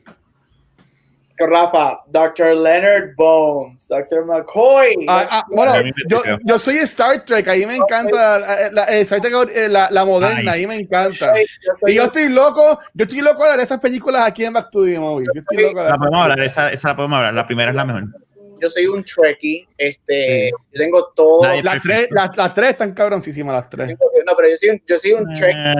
[1.47, 2.55] Rafa, Dr.
[2.55, 4.25] Leonard Bones, Dr.
[4.25, 5.05] McCoy.
[5.07, 5.73] Ah, ah, bueno,
[6.07, 10.53] yo, yo, soy Star Trek, ahí me encanta la, la, eh, eh, la, la moderna,
[10.53, 11.33] ahí me encanta.
[11.87, 14.83] y yo estoy loco, yo estoy loco de ver esas películas aquí en Back to
[14.83, 15.29] the Movies.
[15.33, 17.75] Yo estoy loco de la podemos hablar, esa, esa la podemos hablar, la primera es
[17.75, 18.03] la mejor
[18.62, 21.41] yo soy un Trekkie, este, yo tengo todo.
[21.64, 23.97] Las, tres, las, tres están cabroncísimas, las tres.
[24.26, 25.76] No, pero yo soy un, yo soy un Trekkie.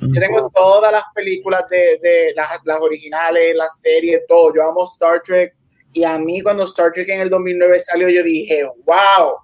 [0.00, 4.54] Yo tengo todas las películas de, de las, las, originales, las series, todo.
[4.54, 5.54] Yo amo Star Trek.
[5.92, 9.36] Y a mí cuando Star Trek en el 2009 salió, yo dije, wow,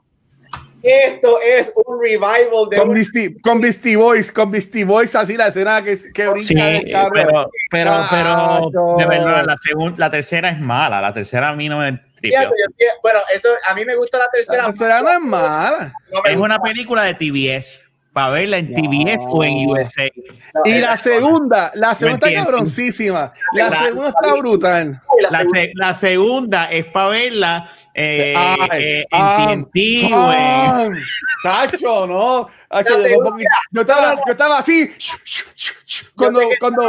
[0.82, 5.48] esto es un revival de con, Beastie, con Beastie Boys, con Beastie Boys, así la
[5.48, 6.54] escena que, que brinca sí,
[7.12, 11.68] pero, pero, pero, de verdad, la, segunda, la tercera es mala, la tercera a mí
[11.68, 12.00] no me
[13.02, 14.64] bueno, eso a mí me gusta la tercera.
[14.64, 15.92] La tercera no es mala.
[16.24, 17.87] es una película de TBS.
[18.12, 20.08] Para verla en TBS o en USA.
[20.64, 23.32] y la segunda, la segunda está cabroncísima.
[23.52, 25.02] La, segunda está brutal.
[25.30, 25.44] La,
[25.74, 28.34] la, segunda es para verla eh,
[28.72, 30.12] eh, en TNT.
[30.12, 30.88] Ah,
[31.42, 32.48] Tacho, no.
[33.70, 34.90] yo, estaba, yo estaba así.
[36.16, 36.82] Cuando, cuando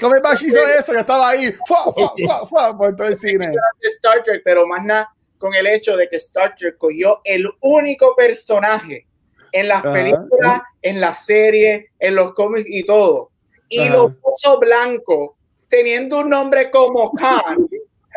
[0.00, 1.54] Come Bash hizo eso, yo estaba ahí.
[1.66, 3.52] Fua, fua, fua, por todo el cine.
[3.82, 8.14] Star Trek, pero más nada con el hecho de que Star Trek cogió el único
[8.14, 9.06] personaje
[9.52, 13.30] en las películas, en las series, en los cómics y todo.
[13.68, 15.36] Y lo puso blanco,
[15.68, 17.68] teniendo un nombre como Khan.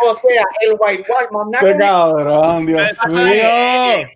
[0.05, 1.27] O sea, el whitewash,
[1.59, 3.23] Qué cabrón, Dios mío.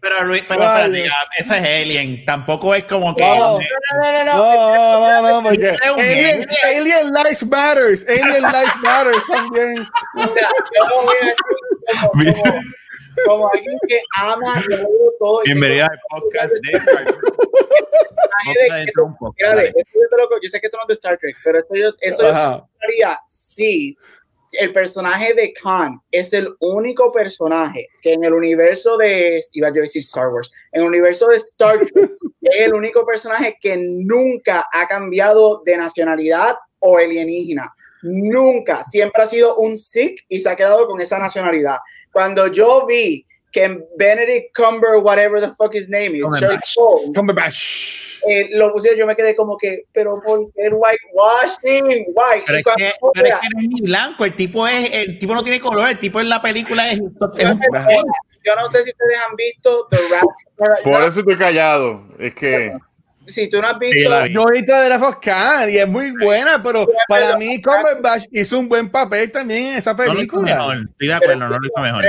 [0.01, 1.05] Pero Luis, pero espérate,
[1.37, 2.25] eso es Alien.
[2.25, 3.23] Tampoco es como que.
[3.23, 3.59] No, no,
[4.01, 5.21] no, no.
[5.21, 8.05] No, no, porque Alien, Alien Lives Matters.
[8.09, 9.75] Alien Lives Matters también.
[10.15, 10.25] Yo
[10.89, 11.11] no
[13.25, 14.61] como alguien que ama
[15.19, 15.41] todo.
[15.43, 16.79] Bienvenida al podcast de
[20.41, 23.19] yo sé que esto no es de Star Trek, pero esto yo, eso yo haría
[23.25, 23.97] sí.
[24.53, 29.79] El personaje de Khan es el único personaje que en el universo de, iba yo
[29.79, 32.11] a decir Star Wars, en el universo de Star Trek
[32.41, 37.73] es el único personaje que nunca ha cambiado de nacionalidad o alienígena.
[38.03, 41.77] Nunca, siempre ha sido un Sikh y se ha quedado con esa nacionalidad.
[42.11, 46.23] Cuando yo vi que Benedict Cumber, whatever the fuck his name is,
[47.13, 48.07] Cumberbatch.
[48.27, 52.07] Eh, lo pusieron, yo me quedé como que, pero ¿por qué el whitewashing?
[52.13, 52.43] Why?
[52.45, 55.33] Pero, es que, pero es que no es ni blanco, el tipo es, el tipo
[55.33, 57.61] no tiene color, el tipo en la película es, es un
[58.43, 60.83] Yo no sé si ustedes han visto The Rap.
[60.83, 62.75] Por eso estoy callado, es que
[63.27, 64.25] si tú no has visto.
[64.27, 68.59] yo he visto de la Foscan y es muy buena, pero para mí Cumberbatch hizo
[68.59, 70.55] un buen papel también en esa película.
[70.55, 72.05] No Estoy de acuerdo, no lo hizo mejor.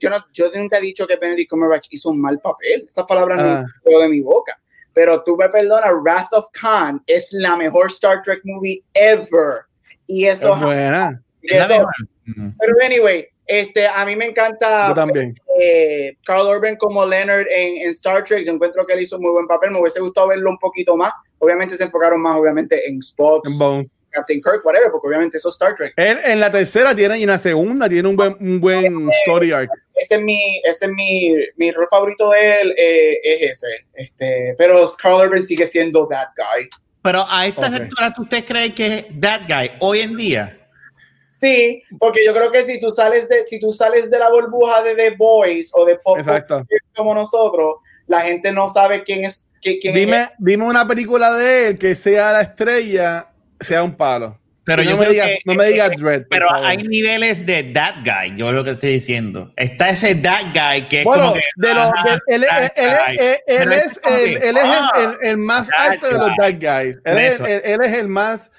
[0.00, 2.84] yo, no, yo nunca he dicho que Benedict Cumberbatch hizo un mal papel.
[2.88, 3.64] Esas palabras no ah.
[3.84, 4.58] no de mi boca.
[4.92, 9.62] Pero tú me perdonas, Wrath of Khan es la mejor Star Trek movie ever.
[10.06, 10.54] Y eso.
[10.54, 11.22] Es buena.
[11.42, 14.88] pero anyway, este, a mí me encanta.
[14.88, 15.38] Yo también.
[15.60, 18.46] Eh, Carl Urban como Leonard en, Star Trek.
[18.46, 19.70] Yo encuentro que él hizo muy buen papel.
[19.70, 21.12] Me hubiese gustado verlo un poquito más.
[21.38, 23.46] Obviamente se enfocaron más, obviamente, en Spock,
[24.10, 25.92] Captain Kirk, whatever, porque obviamente eso es Star Trek.
[25.96, 29.52] Él en la tercera tiene y en la segunda tiene un buen, un buen story
[29.52, 29.70] arc.
[29.94, 33.86] Ese es mi, ese es mi, mi rol favorito de él, eh, es ese.
[33.94, 36.68] Este, pero Carl Urban sigue siendo that guy.
[37.02, 37.82] Pero a estas okay.
[37.82, 40.63] alturas, ¿usted cree que es that guy hoy en día?
[41.44, 44.82] Sí, porque yo creo que si tú sales de, si tú sales de la burbuja
[44.82, 46.18] de The Boys o de Pop
[46.96, 47.76] como nosotros,
[48.06, 49.46] la gente no sabe quién es.
[49.60, 50.28] Quién dime, es.
[50.38, 53.28] dime una película de él que sea la estrella,
[53.60, 54.38] sea un palo.
[54.64, 56.22] Pero no yo me digas, que, no me digas Dread.
[56.30, 59.52] Pero hay niveles de that guy, yo lo que estoy diciendo.
[59.56, 62.72] Está ese that guy que es bueno, como que, de los, de, él, él,
[63.18, 64.64] él, él, es, el, él es
[64.96, 66.98] el, el, más alto de los that guys.
[67.04, 68.50] Él es el más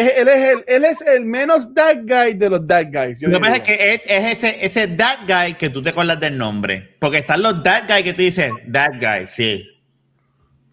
[0.00, 3.22] él, él, es el, él es el menos that guy de los that guys.
[3.22, 6.18] Lo que pasa es que es, es, ese, ese that guy que tú te acuerdas
[6.20, 6.96] del nombre.
[6.98, 9.66] Porque están los that guy que te dicen that guy, sí.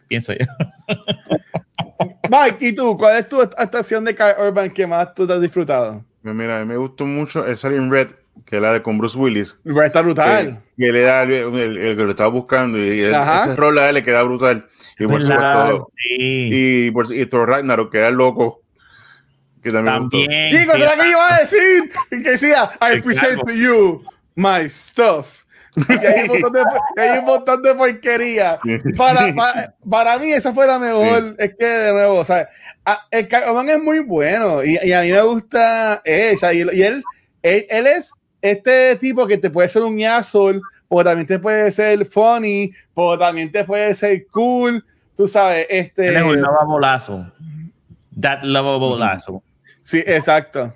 [0.07, 0.45] Pienso yo.
[2.29, 2.97] Mike, ¿y tú?
[2.97, 6.03] ¿Cuál es tu actuación de Kyle Urban que más tú te has disfrutado?
[6.23, 8.11] Pues mira, a mí me gustó mucho el Silent Red,
[8.45, 9.59] que es la de con Bruce Willis.
[9.65, 10.61] Red está brutal.
[10.77, 13.77] Que, que le da el, el, el, que lo estaba buscando y el, ese rol
[13.79, 14.67] a él le queda brutal.
[14.97, 16.49] Y por supuesto, sí.
[16.87, 18.61] y, por, y Thor Ragnarok, que era el loco
[19.61, 21.91] que también, también Chicos, sí, que iba a decir?
[22.09, 24.03] Que decía, I present to you
[24.35, 25.41] my stuff.
[25.87, 26.63] Y hay, un montón de,
[27.01, 28.59] hay un montón de porquería.
[28.97, 31.21] Para, para, para, mí, esa fue la mejor.
[31.21, 31.35] Sí.
[31.37, 32.47] Es que, de nuevo, ¿sabes?
[33.09, 36.35] El Carbón es muy bueno y, y, a mí me gusta él.
[36.41, 37.03] Y, y él,
[37.41, 40.59] él, él, es este tipo que te puede ser un asshole,
[40.89, 44.83] o también te puede ser funny, o también te puede ser cool.
[45.15, 46.09] Tú sabes, este.
[46.09, 47.31] Él es un bolazo.
[48.19, 49.41] That lovable asshole.
[49.81, 50.73] Sí, exacto.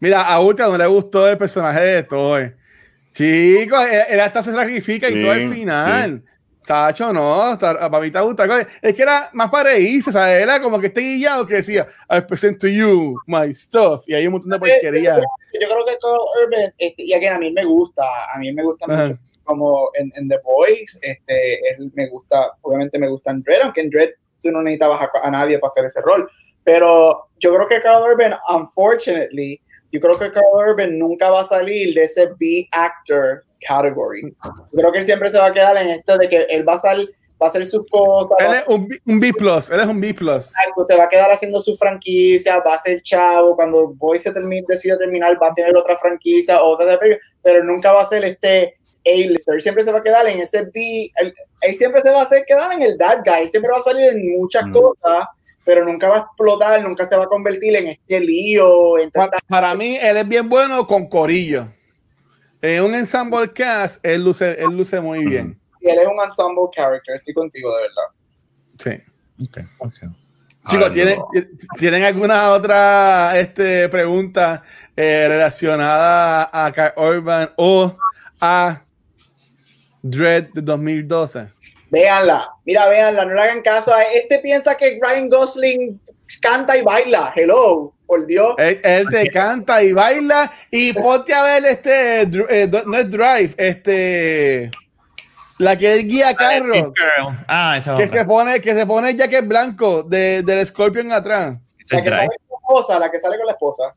[0.00, 2.56] Mira, a Ultra no le gustó el personaje de Thor.
[3.12, 6.22] Chicos, él, hasta se sacrifica y sí, todo al final.
[6.24, 6.32] Sí.
[6.62, 8.68] Sacho, no, para mí te gusta.
[8.80, 10.42] Es que era más para reírse, ¿sabes?
[10.42, 14.04] Era como que este guillado que decía, I present to you my stuff.
[14.06, 15.16] Y hay un montón de porquería.
[15.18, 18.02] Yo, creo que todo Urban, este, y aquí a mí me gusta,
[18.34, 19.02] a mí me gusta Ajá.
[19.02, 19.18] mucho.
[19.42, 23.80] Como en, en, The Voice, este, él me gusta, obviamente me gusta en Dread, aunque
[23.80, 26.30] en Dread tú no necesitabas a, a nadie para hacer ese rol.
[26.64, 29.60] Pero yo creo que Carl Urban, unfortunately,
[29.90, 34.34] yo creo que Carl Urban nunca va a salir de ese B-actor category.
[34.44, 36.74] Yo creo que él siempre se va a quedar en esto de que él va
[36.74, 38.36] a salir va a hacer sus cosas.
[38.38, 40.08] Él es un, un B+, él es un B+.
[40.08, 44.32] Exacto, se va a quedar haciendo su franquicia, va a ser chavo, cuando Boy se
[44.32, 46.98] termine, decide terminar, va a tener otra franquicia, otra
[47.42, 51.10] pero nunca va a ser este A-lister, siempre se va a quedar en ese B,
[51.16, 53.78] él, él, siempre se va a hacer quedar en el that guy, él siempre va
[53.78, 54.72] a salir en muchas mm.
[54.72, 55.26] cosas,
[55.64, 58.98] pero nunca va a explotar, nunca se va a convertir en este lío.
[58.98, 61.68] En para, para, mí, él es bien bueno con Corillo.
[62.60, 65.58] En un ensemble cast, él luce, él luce muy bien.
[65.80, 68.04] Y él es un ensemble character, estoy contigo, de verdad.
[68.78, 69.12] Sí.
[69.48, 70.08] Okay, okay.
[70.68, 71.18] Chicos, ¿tienen,
[71.76, 74.62] ¿tienen alguna otra este, pregunta
[74.94, 77.96] eh, relacionada a Kai Urban o
[78.40, 78.82] a
[80.02, 81.48] Dread de 2012?
[81.92, 86.00] Véanla, mira, véanla, no le hagan caso a este piensa que Ryan Gosling
[86.40, 87.34] canta y baila.
[87.36, 88.54] Hello, por Dios.
[88.56, 94.70] Él, te canta y baila y ponte a ver este, eh, no es Drive, este,
[95.58, 96.94] la que es guía carro.
[97.46, 101.58] Ah, esa que se pone, que se pone el jacket blanco de, del Scorpion atrás.
[101.90, 103.94] La que sale con la esposa, la que sale con la esposa.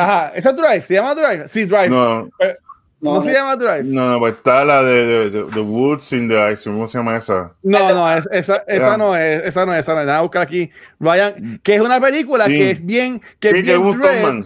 [0.00, 1.46] Ajá, esa Drive, se llama Drive.
[1.46, 1.90] Sí, Drive.
[1.90, 2.28] No.
[2.40, 2.56] Eh,
[3.00, 3.84] no, se llama Drive.
[3.84, 6.68] No, no, pues está la de, The Woods in the Ice.
[6.68, 7.52] ¿Cómo se llama esa?
[7.62, 10.06] No, no, esa, esa no es, esa no es, esa no es.
[10.06, 10.70] Vamos a buscar aquí.
[10.98, 14.44] Ryan, que es una película que es bien, que es bien dread,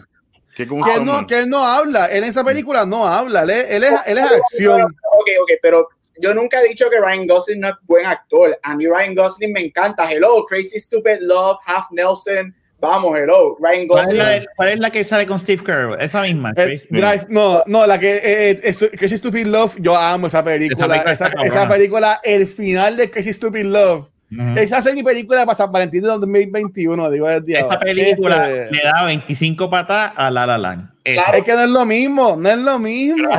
[0.55, 2.09] que, que, no, que él no habla.
[2.15, 3.43] en esa película no habla.
[3.43, 4.83] Él, él, es, él es acción.
[4.83, 5.89] Ok, ok, pero
[6.19, 8.57] yo nunca he dicho que Ryan Gosling no es buen actor.
[8.63, 10.11] A mí Ryan Gosling me encanta.
[10.11, 12.55] Hello, Crazy Stupid Love, Half Nelson.
[12.85, 14.47] Vamos, hello, Ryan Gosling.
[14.57, 15.97] ¿Cuál es la, que sale con Steve Carell?
[15.99, 16.53] Esa misma.
[16.55, 21.03] Eh, Drive, no, no, la que eh, eh Crazy Stupid Love, yo amo esa película.
[21.43, 24.11] Esa película, el final de Crazy Stupid Love.
[24.57, 27.61] Esa es mi película para San Valentín de 2021, digo el día.
[27.61, 30.91] Esa película este, le da 25 patas a La La Land.
[31.05, 31.39] Claro.
[31.39, 33.31] Es que no es lo mismo, no es lo mismo.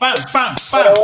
[0.00, 0.94] Pam, pam, pam,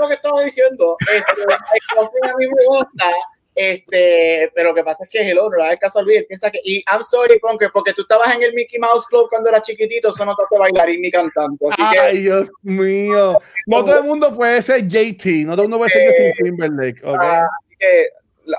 [0.00, 3.06] lo que estaba diciendo, este, a mí me gusta
[3.54, 6.60] este, pero lo que pasa es que el otro, la del caso olvidar, piensa que,
[6.64, 10.08] y I'm sorry, Punker, porque tú estabas en el Mickey Mouse Club cuando era chiquitito,
[10.08, 11.70] eso no te bailarín ni cantando.
[11.70, 13.38] Así Ay, Dios mío.
[13.66, 17.04] No todo el mundo puede ser JT, no todo el mundo puede ser Justin Timberlake,
[17.04, 17.18] ¿ok?
[17.20, 17.46] Ah,
[17.78, 18.08] que,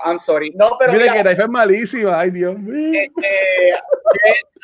[0.04, 0.50] I'm sorry.
[0.54, 0.92] No, pero.
[0.92, 3.00] Mira, que es malísima, ay, Dios mío.
[3.00, 3.72] Este,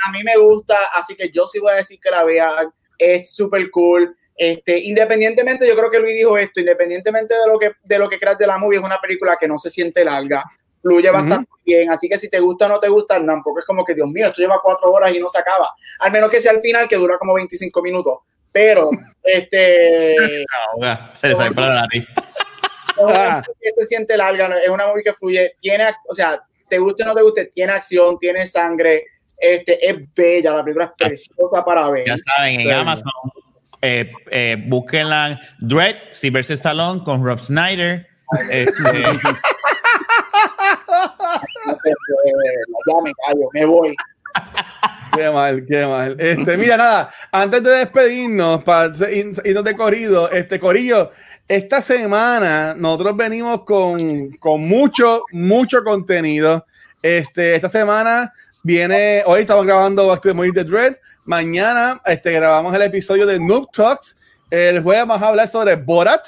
[0.06, 2.72] a mí me gusta, así que yo sí voy a decir que la vean.
[2.98, 4.16] Es súper cool.
[4.44, 8.18] Este, independientemente, yo creo que Luis dijo esto, independientemente de lo que, de lo que
[8.18, 10.42] creas de la movie, es una película que no se siente larga,
[10.80, 13.84] fluye bastante bien, así que si te gusta o no te gusta, tampoco es como
[13.84, 16.50] que, Dios mío, esto lleva cuatro horas y no se acaba, al menos que sea
[16.50, 18.18] al final, que dura como 25 minutos,
[18.50, 18.90] pero,
[19.22, 20.16] este...
[21.14, 21.36] se
[23.78, 27.14] se siente larga, es una movie que fluye, tiene, o sea, te guste o no
[27.14, 29.04] te guste, tiene acción, tiene sangre,
[29.36, 32.08] este, es bella, la película es preciosa para ver.
[32.08, 33.12] Ya saben, en Amazon
[33.82, 38.06] eh, eh, búsquenla Dread, Sylvester Stallone con Rob Snyder.
[38.50, 39.12] Este, ya
[43.02, 43.94] me callo, me voy.
[45.14, 46.16] Qué mal, qué mal.
[46.18, 51.10] Este, mira, nada, antes de despedirnos, para irnos de corrido, este Corillo,
[51.46, 56.64] esta semana nosotros venimos con, con mucho, mucho contenido.
[57.02, 62.82] Este, esta semana viene, hoy estamos grabando Back to the Dread, Mañana este, grabamos el
[62.82, 64.18] episodio de Noob Talks.
[64.50, 66.26] El jueves vamos a hablar sobre Borat.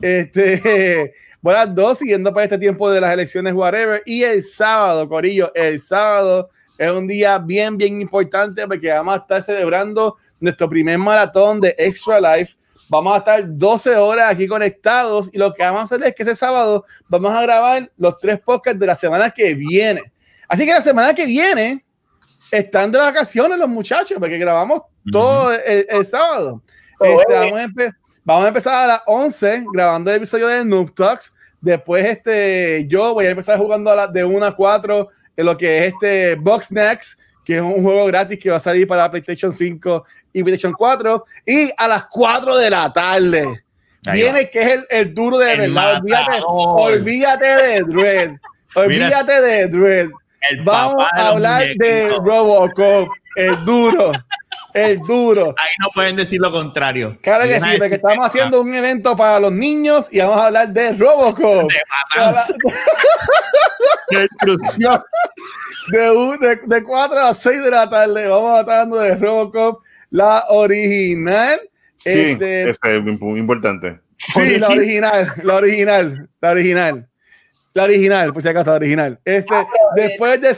[0.00, 1.12] Este,
[1.42, 4.02] Borat 2, siguiendo para este tiempo de las elecciones, whatever.
[4.06, 6.48] Y el sábado, Corillo, el sábado
[6.78, 11.74] es un día bien, bien importante porque vamos a estar celebrando nuestro primer maratón de
[11.78, 12.54] Extra Life.
[12.88, 16.22] Vamos a estar 12 horas aquí conectados y lo que vamos a hacer es que
[16.22, 20.11] ese sábado vamos a grabar los tres podcasts de la semana que viene.
[20.52, 21.82] Así que la semana que viene
[22.50, 26.62] están de vacaciones los muchachos, porque grabamos todo el, sábado.
[27.00, 27.90] Este,
[28.22, 31.32] vamos, a empezar a las 11 grabando el episodio de Noob Talks.
[31.58, 35.56] Después, este, yo voy a empezar jugando a las de 1 a 4 en lo
[35.56, 39.10] que es este Box Next, que es un juego gratis que va a salir para
[39.10, 41.24] PlayStation 5 y PlayStation 4.
[41.46, 43.64] Y a las 4 de la tarde
[44.12, 46.02] viene que es el, duro de verdad.
[46.02, 48.36] Olvídate, olvídate, de Dread.
[48.74, 50.10] Olvídate de Dread.
[50.64, 54.12] Vamos a hablar de Robocop, el duro,
[54.74, 55.54] el duro.
[55.56, 57.18] Ahí no pueden decir lo contrario.
[57.22, 60.68] Claro que sí, porque estamos haciendo un evento para los niños y vamos a hablar
[60.72, 61.70] de Robocop.
[64.10, 64.28] De
[65.90, 70.44] De, de, 4 a 6 de la tarde vamos a estar hablando de Robocop, la
[70.48, 71.60] original.
[71.98, 72.78] Sí, este, es
[73.20, 74.00] importante.
[74.18, 77.08] Sí, la original, la original, la original.
[77.74, 79.18] La original, pues si acaso, la original.
[79.24, 79.66] Este, ah,
[79.96, 80.56] después de,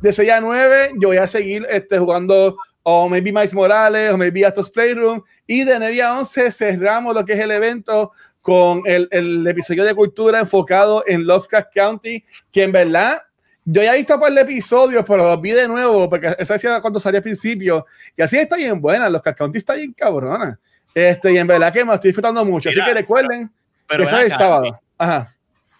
[0.00, 4.18] de 6 a 9, yo voy a seguir este, jugando o maybe Miles Morales o
[4.18, 5.22] maybe Astos Playroom.
[5.46, 9.84] Y de 9 a 11 cerramos lo que es el evento con el, el episodio
[9.84, 13.22] de cultura enfocado en Lovecraft County, que en verdad
[13.64, 16.80] yo ya he visto par de episodios, pero los vi de nuevo porque esa decía
[16.80, 17.86] cuando salió al principio.
[18.16, 20.58] Y así está bien buena, los County está bien cabrona.
[20.94, 22.68] Este, y en verdad que me estoy disfrutando mucho.
[22.68, 23.50] así que recuerden
[23.86, 24.80] pero que eso es sábado.
[24.98, 25.31] Ajá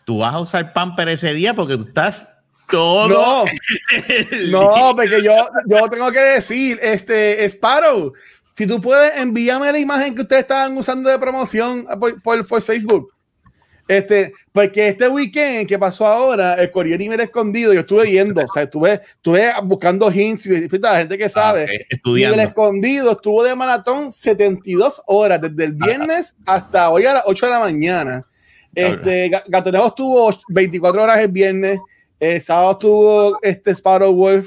[0.05, 2.29] tú vas a usar pamper ese día porque tú estás
[2.71, 3.09] todo.
[3.09, 3.45] No,
[4.51, 5.37] no porque yo,
[5.67, 8.13] yo tengo que decir, este, Sparrow,
[8.57, 13.13] si tú puedes envíame la imagen que ustedes estaban usando de promoción por, por, Facebook.
[13.89, 18.53] Este, porque este weekend que pasó ahora, el Courier Email escondido, yo estuve viendo, o
[18.53, 21.87] sea, estuve, estuve buscando hints y la gente que ah, sabe.
[22.05, 27.25] y el escondido estuvo de maratón 72 horas, desde el viernes hasta hoy a las
[27.27, 28.25] 8 de la mañana.
[28.75, 31.79] Este, Gatonejo estuvo 24 horas el viernes.
[32.18, 34.47] El sábado estuvo este Sparrow Wolf,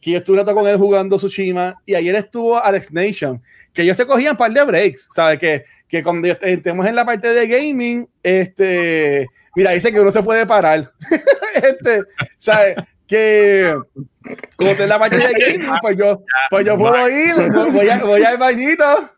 [0.00, 1.74] que yo estuve con él jugando Tsushima.
[1.86, 3.42] Y ayer estuvo Alex Nation,
[3.72, 5.08] que ellos se cogían un par de breaks.
[5.12, 5.38] ¿Sabes?
[5.38, 10.22] Que, que cuando estemos en la parte de gaming, este, mira, dice que uno se
[10.22, 10.90] puede parar.
[11.54, 12.02] este,
[12.38, 12.76] ¿sabes?
[13.06, 13.74] Que
[14.56, 17.34] como te la parte de gaming, pues yo, pues yo puedo ir,
[17.72, 19.10] voy, a, voy al bañito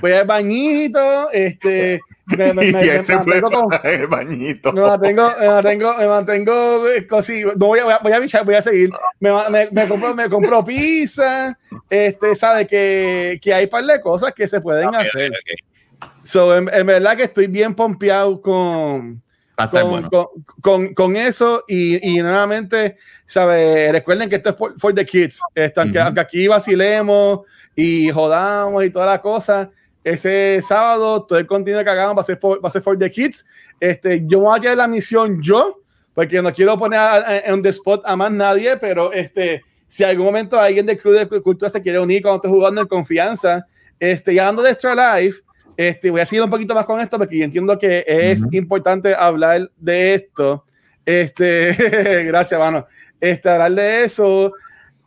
[0.00, 2.00] voy al bañito, este,
[2.36, 4.72] me, me, me, y se fue con, el bañito.
[4.72, 8.54] Me mantengo, me mantengo, me mantengo cosí, no voy a, voy a, voy a, voy
[8.54, 11.58] a seguir, me, me, me, compro, me compro pizza,
[11.88, 15.30] este, sabe que, que hay un par de cosas que se pueden okay, hacer.
[15.30, 16.10] Okay.
[16.22, 19.22] So, en, en, verdad que estoy bien pompeado con,
[19.56, 20.10] con, bueno.
[20.10, 20.26] con,
[20.60, 23.90] con, con, eso y, y nuevamente, ¿sabe?
[23.90, 26.02] Recuerden que esto es for, for the kids, esto, uh -huh.
[26.04, 27.40] aunque, aquí vacilemos,
[27.78, 29.68] y jodamos y todas las cosas.
[30.08, 32.98] Ese sábado, todo el contenido que hagamos va a ser for, va a ser for
[32.98, 33.44] the kids.
[33.78, 35.82] Este, yo voy a llevar la misión yo,
[36.14, 37.00] porque no quiero poner
[37.44, 41.40] en the spot a más nadie, pero este, si algún momento alguien del club de
[41.42, 43.66] cultura se quiere unir cuando esté jugando en confianza,
[44.00, 45.42] este, y hablando de Extra Life,
[45.76, 48.46] este, voy a seguir un poquito más con esto porque yo entiendo que es uh
[48.46, 48.56] -huh.
[48.56, 50.64] importante hablar de esto.
[51.04, 51.72] Este,
[52.26, 52.86] gracias, mano.
[53.20, 54.52] Este, hablar de eso.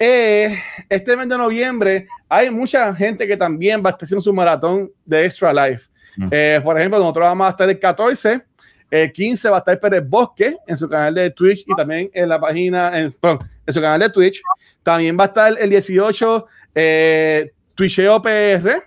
[0.04, 0.58] Eh,
[0.90, 4.92] este mes de noviembre hay mucha gente que también va a estar haciendo su maratón
[5.06, 5.90] de Extra Life.
[6.18, 6.28] Mm.
[6.32, 8.42] Eh, por ejemplo, nosotros vamos a estar el 14,
[8.90, 12.30] el 15 va a estar Pérez Bosque en su canal de Twitch y también en
[12.30, 14.42] la página, en, en su canal de Twitch.
[14.82, 18.82] También va a estar el 18 eh, Twitcheo PR.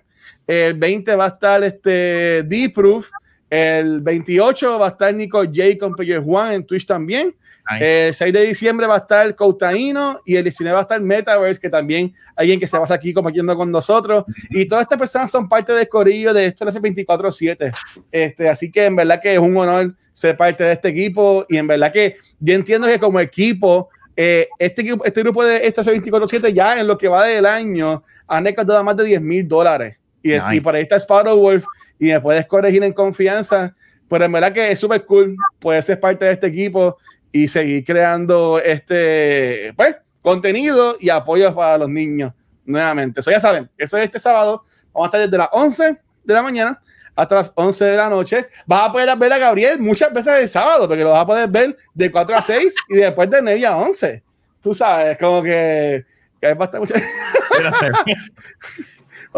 [0.49, 3.09] El 20 va a estar este D-Proof.
[3.55, 7.37] El 28 va a estar Nico J con Peyo Juan en Twitch también.
[7.71, 8.09] Nice.
[8.09, 11.61] El 6 de diciembre va a estar Coutaino y el 19 va a estar Metaverse,
[11.61, 14.25] que también alguien que se pasa aquí compartiendo con nosotros.
[14.51, 17.73] Y todas estas personas son parte del corillo de esto F24-7.
[18.11, 21.57] Este, así que en verdad que es un honor ser parte de este equipo y
[21.57, 26.53] en verdad que yo entiendo que como equipo, eh, este, este grupo de esto F24-7
[26.53, 30.01] ya en lo que va del año han recaudado más de 10 mil dólares.
[30.25, 30.57] Y, nice.
[30.57, 31.65] y por ahí está Sparrow Wolf
[31.99, 33.75] y me puedes corregir en confianza.
[34.09, 36.97] Pero en verdad que es súper cool poder ser parte de este equipo
[37.31, 42.33] y seguir creando este pues, contenido y apoyos para los niños
[42.65, 43.21] nuevamente.
[43.21, 44.65] Eso ya saben, eso es este sábado.
[44.93, 46.81] Vamos a estar desde las 11 de la mañana
[47.17, 48.47] hasta las 11 de la noche.
[48.67, 51.49] Vas a poder ver a Gabriel muchas veces el sábado, porque lo vas a poder
[51.49, 54.23] ver de 4 a 6 y después de 9 a 11.
[54.63, 56.05] Tú sabes, como que,
[56.41, 56.95] que hay bastante mucho.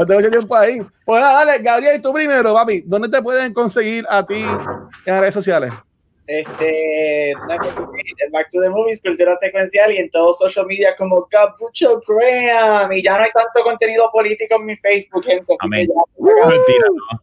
[0.05, 0.80] Tengo mucho tiempo ahí.
[1.05, 2.82] Pues nada, dale, Gabriel, tú primero, papi.
[2.84, 5.72] ¿Dónde te pueden conseguir a ti en las redes sociales?
[6.26, 7.34] este,
[8.32, 12.92] Back to the Movies, Cultura Secuencial y en todos social media como Capucho Graham.
[12.92, 15.55] Y ya no hay tanto contenido político en mi Facebook, gente.
[15.61, 15.88] Amén.
[16.18, 17.22] Mentira, no.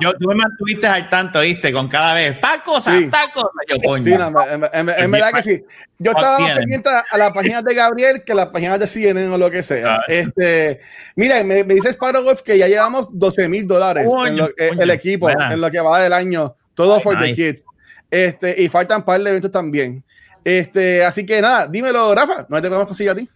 [0.00, 1.72] Yo, tú me mantuviste al tanto, ¿viste?
[1.72, 3.08] Con cada vez, tal cosa, sí.
[3.08, 3.48] tal cosa.
[3.68, 4.02] Yo, coño.
[4.02, 5.64] Sí, no, en, en, en verdad que sí.
[5.98, 9.28] Yo estaba más pendiente a las páginas de Gabriel que a las páginas de CNN
[9.28, 9.96] o lo que sea.
[9.96, 10.02] Ah.
[10.08, 10.80] Este,
[11.16, 15.26] mira, me, me dice Sparrow que ya llevamos 12 mil dólares en lo, el equipo,
[15.26, 15.52] Buena.
[15.52, 17.34] en lo que va del año todo for nice.
[17.34, 17.64] the kids.
[18.10, 20.04] Este, y faltan un par de eventos también.
[20.44, 23.28] Este, así que nada, dímelo, Rafa, ¿no te podemos conseguir a ti?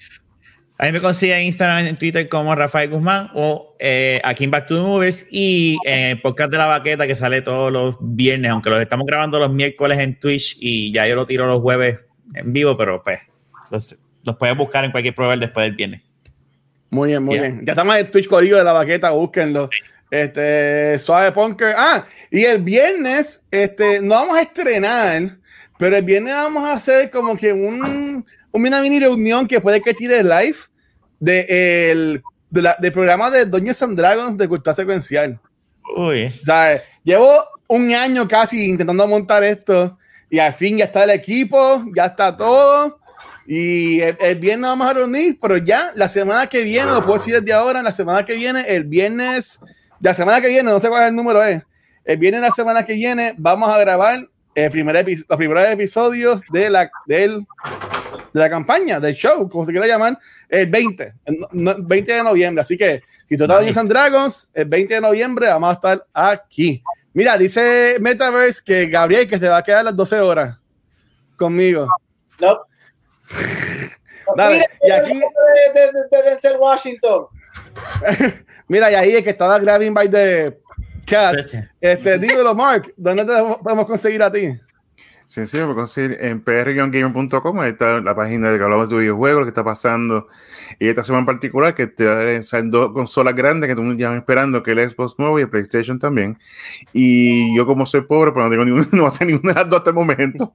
[0.81, 4.53] A mí me consigue en Instagram, en Twitter como Rafael Guzmán o eh, aquí en
[4.53, 7.97] Back to the Movies y en el podcast de la baqueta que sale todos los
[8.01, 11.61] viernes, aunque los estamos grabando los miércoles en Twitch y ya yo lo tiro los
[11.61, 11.99] jueves
[12.33, 13.19] en vivo, pero pues
[13.71, 16.03] los, los puedes buscar en cualquier proveedor después del viernes.
[16.91, 17.43] Muy bien, muy yeah.
[17.43, 17.67] bien.
[17.67, 19.69] Ya estamos en Twitch Corillo de la baqueta, búsquenlo.
[19.73, 19.81] Sí.
[20.11, 21.75] Este, Suave Punker.
[21.77, 25.39] Ah, y el viernes, este, no vamos a estrenar,
[25.77, 29.95] pero el viernes vamos a hacer como que un, una mini reunión que puede que
[29.95, 30.57] tire live
[31.21, 35.39] de el de la, del programa de Dungeons and Dragons de Cultura Secuencial.
[35.97, 36.27] Uy.
[36.27, 37.31] O sea, llevo
[37.67, 39.99] un año casi intentando montar esto
[40.31, 42.99] y al fin ya está el equipo, ya está todo.
[43.47, 47.19] Y el, el, viernes vamos a reunir, pero ya la semana que viene, lo puedo
[47.19, 49.61] decir desde ahora, la semana que viene, el viernes
[50.01, 51.63] la semana que viene, no sé cuál es el número es,
[52.05, 56.71] el viernes la semana que viene vamos a grabar el primer los primeros episodios de
[56.71, 57.47] la, del,
[58.33, 60.19] de la campaña, del show, como se quiera llamar,
[60.49, 61.39] el 20, el
[61.83, 62.61] 20 de noviembre.
[62.61, 63.81] Así que si tú estás nice.
[63.81, 66.83] en Dragons, el 20 de noviembre vamos a estar aquí.
[67.13, 70.59] Mira, dice Metaverse que Gabriel que te va a quedar las 12 horas
[71.37, 71.89] conmigo.
[72.41, 72.61] No.
[74.37, 75.15] Dale, y aquí...
[75.15, 77.27] De, de, de Denzel Washington.
[78.69, 80.61] Mira, y ahí es que estaba grabbing by the
[81.07, 81.37] cat.
[81.81, 84.59] Este, dímelo, Mark, ¿dónde te podemos conseguir a ti?
[85.29, 89.51] Sencillo, me conseguir en pr-gamer.com, está la página de que hablamos de videojuegos, lo que
[89.51, 90.27] está pasando.
[90.79, 94.63] Y esta semana en particular, que te salen dos consolas grandes que tú ya esperando,
[94.63, 96.39] que el Xbox Mobile y el PlayStation también.
[96.95, 99.81] Y yo como soy pobre, pues no tengo ninguna, no hace ninguna de las dos
[99.81, 100.55] hasta el momento.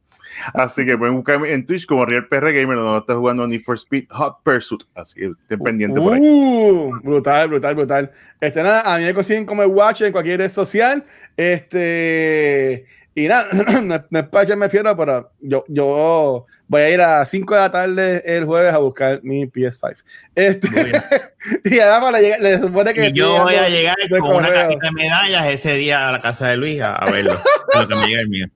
[0.55, 3.75] Así que pueden buscarme en Twitch como Real PR Gamer, donde está jugando Need for
[3.75, 4.81] Speed Hot Pursuit.
[4.95, 6.19] Así que estén pendientes por ahí.
[6.19, 8.11] Uh, brutal, brutal, brutal.
[8.41, 11.05] Este, nada, a mí me consiguen como el Watch en cualquier red social.
[11.37, 13.47] Este y nada,
[13.83, 17.71] no, es para echarme fiero, pero yo, yo voy a ir a 5 de la
[17.71, 20.03] tarde el jueves a buscar mi PS5.
[20.33, 20.67] Este,
[21.63, 23.09] y además le, le, supone que.
[23.09, 26.47] Y yo voy a llegar con una cajita de medallas ese día a la casa
[26.47, 27.39] de Luis a, verlo.
[27.75, 28.47] lo que me llega el mío.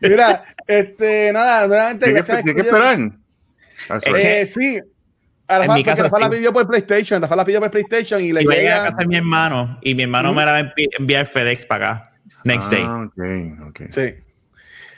[0.00, 2.06] Mira, este, nada, nuevamente.
[2.06, 2.98] ¿Tienes que, que esperar?
[4.06, 4.80] Eh, sí.
[5.46, 8.32] Ahora, en mi casa Rafa la pidió por PlayStation, Rafa la pidió por PlayStation y
[8.32, 10.72] le y llega a casa de mi hermano y mi hermano me la va a
[10.98, 12.13] enviar FedEx para acá.
[12.44, 12.84] Next day.
[12.86, 13.80] Ah, ok, ok.
[13.90, 14.14] Sí.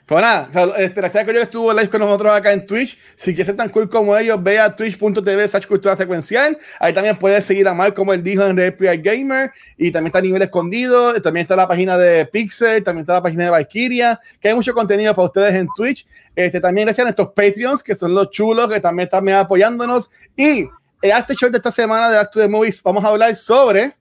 [0.07, 2.65] Pues nada, o sea, este, gracias a que yo estuvo live con nosotros acá en
[2.65, 2.97] Twitch.
[3.17, 6.57] Si quieres ser tan cool como ellos, ve a twitch.tv slash cultura secuencial.
[6.79, 9.51] Ahí también puedes seguir a Mark, como él dijo, en RPI Gamer.
[9.77, 11.21] Y también está a nivel escondido.
[11.21, 12.85] También está la página de Pixel.
[12.85, 14.21] También está la página de Valkyria.
[14.39, 16.07] Que hay mucho contenido para ustedes en Twitch.
[16.37, 20.09] Este, también gracias a estos Patreons, que son los chulos, que también están apoyándonos.
[20.37, 20.61] Y
[21.03, 23.97] en este show de esta semana de Acto de Movies, vamos a hablar sobre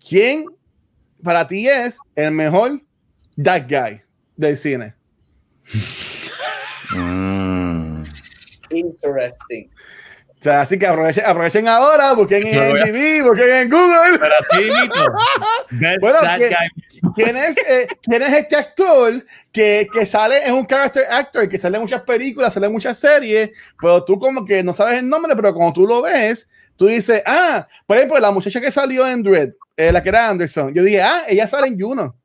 [0.00, 0.46] quién
[1.22, 2.80] para ti es el mejor
[3.42, 4.00] that guy
[4.36, 4.94] del cine.
[6.94, 8.04] Mm.
[8.70, 9.70] Interesting.
[10.40, 14.18] O sea, así que aprovechen, aprovechen ahora, busquen en MTV, busquen en Google.
[15.80, 16.52] Pero bueno, ¿quién,
[17.16, 21.58] ¿quién, es, eh, ¿quién es este actor que, que sale, es un character actor, que
[21.58, 23.50] sale en muchas películas, sale en muchas series,
[23.80, 27.20] pero tú como que no sabes el nombre, pero cuando tú lo ves, tú dices,
[27.26, 30.82] ah, por ejemplo, la muchacha que salió en Dread, eh, la que era Anderson, yo
[30.82, 32.16] dije, ah, ella sale en Juno.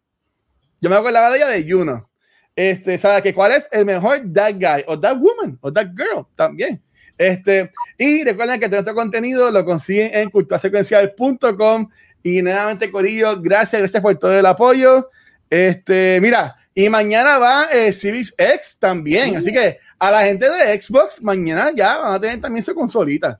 [0.81, 2.09] Yo me acordaba de ella de Juno.
[2.55, 6.25] Este, ¿sabe que cuál es el mejor that guy o that woman o that girl
[6.35, 6.81] también?
[7.15, 11.89] Este, y recuerden que todo este contenido lo consiguen en culturasecuencial.com
[12.23, 15.11] y nuevamente Corillo, gracias, gracias por todo el apoyo.
[15.47, 21.21] Este, mira, y mañana va eh, X también, así que a la gente de Xbox
[21.21, 23.39] mañana ya van a tener también su consolita.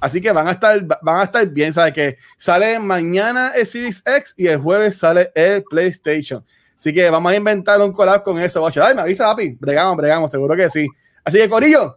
[0.00, 1.92] Así que van a estar, van a estar bien, ¿sabes?
[1.92, 6.44] Que sale mañana el Series X y el jueves sale el PlayStation.
[6.76, 8.66] Así que vamos a inventar un collab con eso.
[8.66, 9.56] Ay, me avisa, papi.
[9.58, 10.86] Bregamos, bregamos, seguro que sí.
[11.24, 11.96] Así que, Corillo,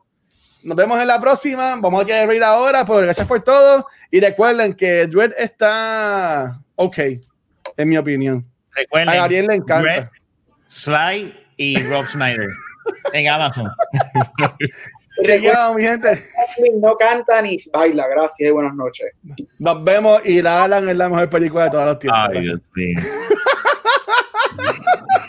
[0.64, 1.76] nos vemos en la próxima.
[1.80, 3.86] Vamos a querer reír ahora, pero gracias por todo.
[4.10, 6.98] Y recuerden que Dread está ok,
[7.76, 8.46] en mi opinión.
[8.72, 9.82] Recuerden, a Gabriel le encanta.
[9.82, 10.10] Dread,
[10.70, 12.48] Sly y Rob Schneider
[13.14, 13.72] en Amazon.
[15.24, 16.20] Chequeado, mi gente.
[16.82, 18.08] No canta ni baila.
[18.08, 19.12] Gracias y buenas noches.
[19.60, 22.30] Nos vemos y La Alan es la mejor película de todos los tiempos.
[22.34, 23.00] Ay, Dios mío.